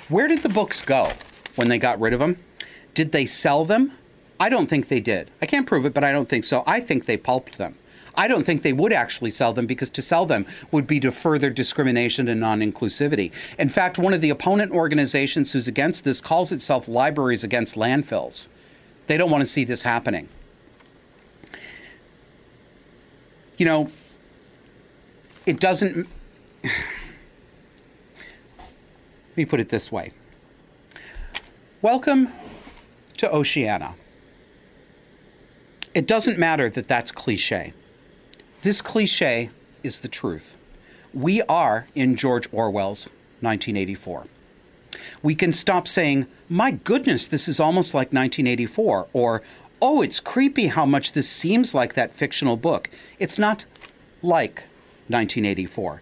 [0.09, 1.11] where did the books go
[1.55, 2.37] when they got rid of them?
[2.95, 3.93] Did they sell them?
[4.39, 5.29] I don't think they did.
[5.39, 6.63] I can't prove it, but I don't think so.
[6.65, 7.75] I think they pulped them.
[8.15, 11.11] I don't think they would actually sell them because to sell them would be to
[11.11, 13.31] further discrimination and non inclusivity.
[13.59, 18.47] In fact, one of the opponent organizations who's against this calls itself Libraries Against Landfills.
[19.05, 20.27] They don't want to see this happening.
[23.57, 23.91] You know,
[25.45, 26.07] it doesn't.
[26.63, 26.71] Let
[29.35, 30.11] me put it this way
[31.81, 32.29] Welcome
[33.17, 33.95] to Oceania.
[35.93, 37.73] It doesn't matter that that's cliche.
[38.61, 39.49] This cliche
[39.83, 40.55] is the truth.
[41.13, 43.07] We are in George Orwell's
[43.41, 44.25] 1984.
[45.23, 49.41] We can stop saying, my goodness, this is almost like 1984, or,
[49.81, 52.89] oh, it's creepy how much this seems like that fictional book.
[53.19, 53.65] It's not
[54.21, 54.63] like
[55.07, 56.01] 1984.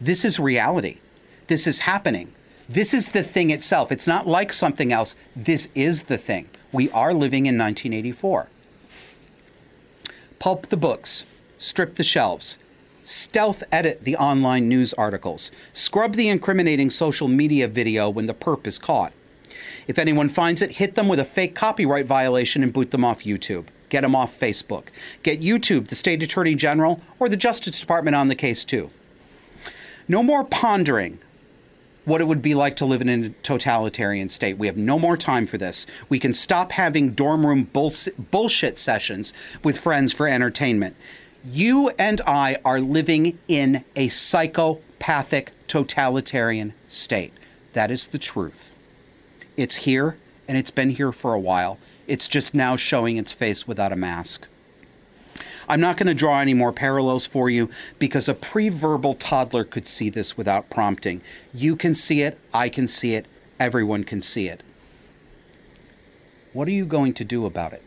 [0.00, 0.98] This is reality.
[1.46, 2.32] This is happening.
[2.68, 3.90] This is the thing itself.
[3.90, 5.16] It's not like something else.
[5.34, 6.48] This is the thing.
[6.72, 8.48] We are living in 1984.
[10.38, 11.24] Pulp the books,
[11.58, 12.58] strip the shelves,
[13.02, 18.66] stealth edit the online news articles, scrub the incriminating social media video when the perp
[18.66, 19.12] is caught.
[19.86, 23.24] If anyone finds it, hit them with a fake copyright violation and boot them off
[23.24, 23.66] YouTube.
[23.88, 24.84] Get them off Facebook.
[25.22, 28.90] Get YouTube, the State Attorney General, or the Justice Department on the case too.
[30.08, 31.18] No more pondering
[32.04, 34.58] what it would be like to live in a totalitarian state.
[34.58, 35.86] We have no more time for this.
[36.08, 39.32] We can stop having dorm room bullshit sessions
[39.62, 40.96] with friends for entertainment.
[41.42, 47.32] You and I are living in a psychopathic totalitarian state.
[47.72, 48.73] That is the truth.
[49.56, 50.16] It's here,
[50.48, 51.78] and it's been here for a while.
[52.06, 54.46] It's just now showing its face without a mask.
[55.68, 59.86] I'm not going to draw any more parallels for you because a pre-verbal toddler could
[59.86, 61.22] see this without prompting.
[61.54, 63.26] You can see it, I can see it,
[63.58, 64.62] everyone can see it.
[66.52, 67.82] What are you going to do about it?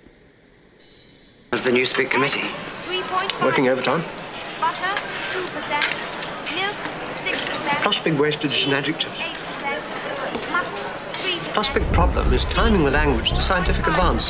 [1.52, 2.44] As the Newspeak Committee.
[3.44, 4.04] Working overtime.
[7.84, 9.37] Plus big wastage and adjectives.
[11.58, 14.30] Plus big problem is timing the language to scientific advance.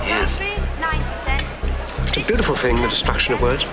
[0.00, 0.34] Yes.
[2.08, 3.64] It's a beautiful thing, the destruction of words.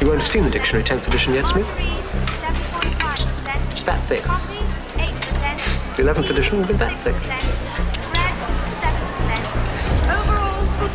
[0.00, 1.68] You won't have seen the dictionary, 10th edition yet, Smith?
[3.70, 4.24] It's that thick.
[5.96, 7.14] The 11th edition will be that thick.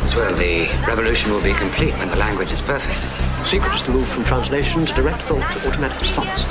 [0.02, 3.23] Yes, well, the revolution will be complete when the language is perfect.
[3.44, 6.44] The secret is to move from translation to direct thought to automatic response.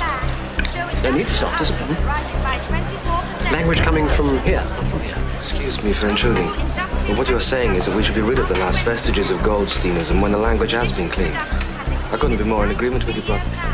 [1.02, 1.92] No need for self-discipline.
[3.50, 5.18] Language coming from here, not from here.
[5.36, 8.48] Excuse me for intruding, but what you're saying is that we should be rid of
[8.48, 11.34] the last vestiges of Goldsteinism when the language has been cleaned.
[11.34, 13.73] I couldn't be more in agreement with you, brother.